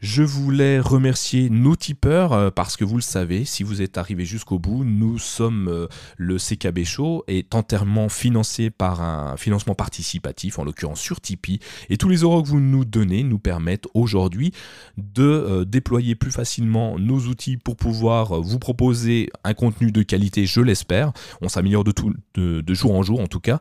Je 0.00 0.22
voulais 0.22 0.80
remercier 0.80 1.50
nos 1.50 1.76
tipeurs 1.76 2.32
euh, 2.32 2.50
parce 2.50 2.78
que 2.78 2.84
vous 2.84 2.96
le 2.96 3.02
savez, 3.02 3.44
si 3.44 3.62
vous 3.62 3.82
êtes 3.82 3.98
arrivé 3.98 4.24
jusqu'au 4.24 4.58
bout, 4.58 4.84
nous 4.84 5.18
sommes 5.18 5.68
euh, 5.68 5.86
le 6.16 6.38
CKB 6.38 6.82
Show 6.84 7.24
est 7.28 7.54
entièrement 7.54 8.08
financé 8.08 8.70
par 8.70 9.02
un 9.02 9.36
financement 9.36 9.74
participatif, 9.74 10.58
en 10.58 10.64
l'occurrence 10.64 11.00
sur 11.00 11.20
Tipeee. 11.20 11.60
Et 11.90 11.98
tous 11.98 12.08
les 12.08 12.22
euros 12.22 12.42
que 12.42 12.48
vous 12.48 12.58
nous 12.58 12.86
donnez 12.86 13.24
nous 13.24 13.38
permettent 13.38 13.86
aujourd'hui 13.92 14.52
de 14.96 15.64
déployer 15.64 16.14
plus 16.14 16.32
facilement 16.32 16.98
nos 16.98 17.18
outils 17.26 17.58
pour 17.58 17.76
pouvoir 17.76 18.40
vous 18.40 18.58
proposer 18.58 19.28
un 19.44 19.52
contenu 19.52 19.92
de 19.92 20.02
qualité, 20.02 20.46
je 20.46 20.62
l'espère. 20.62 21.12
On 21.42 21.48
s'améliore 21.48 21.84
de, 21.84 22.74
jour 22.74 22.94
en 22.94 23.02
jour 23.02 23.20
en 23.20 23.26
tout 23.26 23.40
cas. 23.40 23.60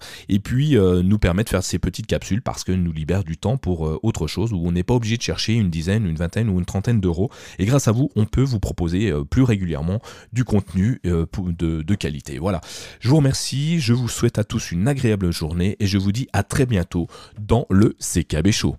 Nous 0.69 1.19
permet 1.19 1.43
de 1.43 1.49
faire 1.49 1.63
ces 1.63 1.79
petites 1.79 2.07
capsules 2.07 2.41
parce 2.41 2.63
qu'elles 2.63 2.81
nous 2.81 2.91
libèrent 2.91 3.23
du 3.23 3.37
temps 3.37 3.57
pour 3.57 3.87
euh, 3.87 3.99
autre 4.03 4.27
chose 4.27 4.53
où 4.53 4.61
on 4.63 4.71
n'est 4.71 4.83
pas 4.83 4.93
obligé 4.93 5.17
de 5.17 5.21
chercher 5.21 5.53
une 5.53 5.69
dizaine, 5.69 6.05
une 6.05 6.15
vingtaine 6.15 6.49
ou 6.49 6.59
une 6.59 6.65
trentaine 6.65 6.99
d'euros. 6.99 7.29
Et 7.59 7.65
grâce 7.65 7.87
à 7.87 7.91
vous, 7.91 8.09
on 8.15 8.25
peut 8.25 8.43
vous 8.43 8.59
proposer 8.59 9.11
euh, 9.11 9.23
plus 9.23 9.43
régulièrement 9.43 10.01
du 10.33 10.43
contenu 10.43 10.99
euh, 11.05 11.25
de 11.57 11.95
qualité. 11.95 12.39
Voilà. 12.39 12.61
Je 12.99 13.09
vous 13.09 13.17
remercie, 13.17 13.79
je 13.79 13.93
vous 13.93 14.09
souhaite 14.09 14.39
à 14.39 14.43
tous 14.43 14.71
une 14.71 14.87
agréable 14.87 15.31
journée 15.31 15.75
et 15.79 15.87
je 15.87 15.97
vous 15.97 16.11
dis 16.11 16.27
à 16.33 16.43
très 16.43 16.65
bientôt 16.65 17.07
dans 17.39 17.65
le 17.69 17.95
CKB 17.99 18.51
Show. 18.51 18.75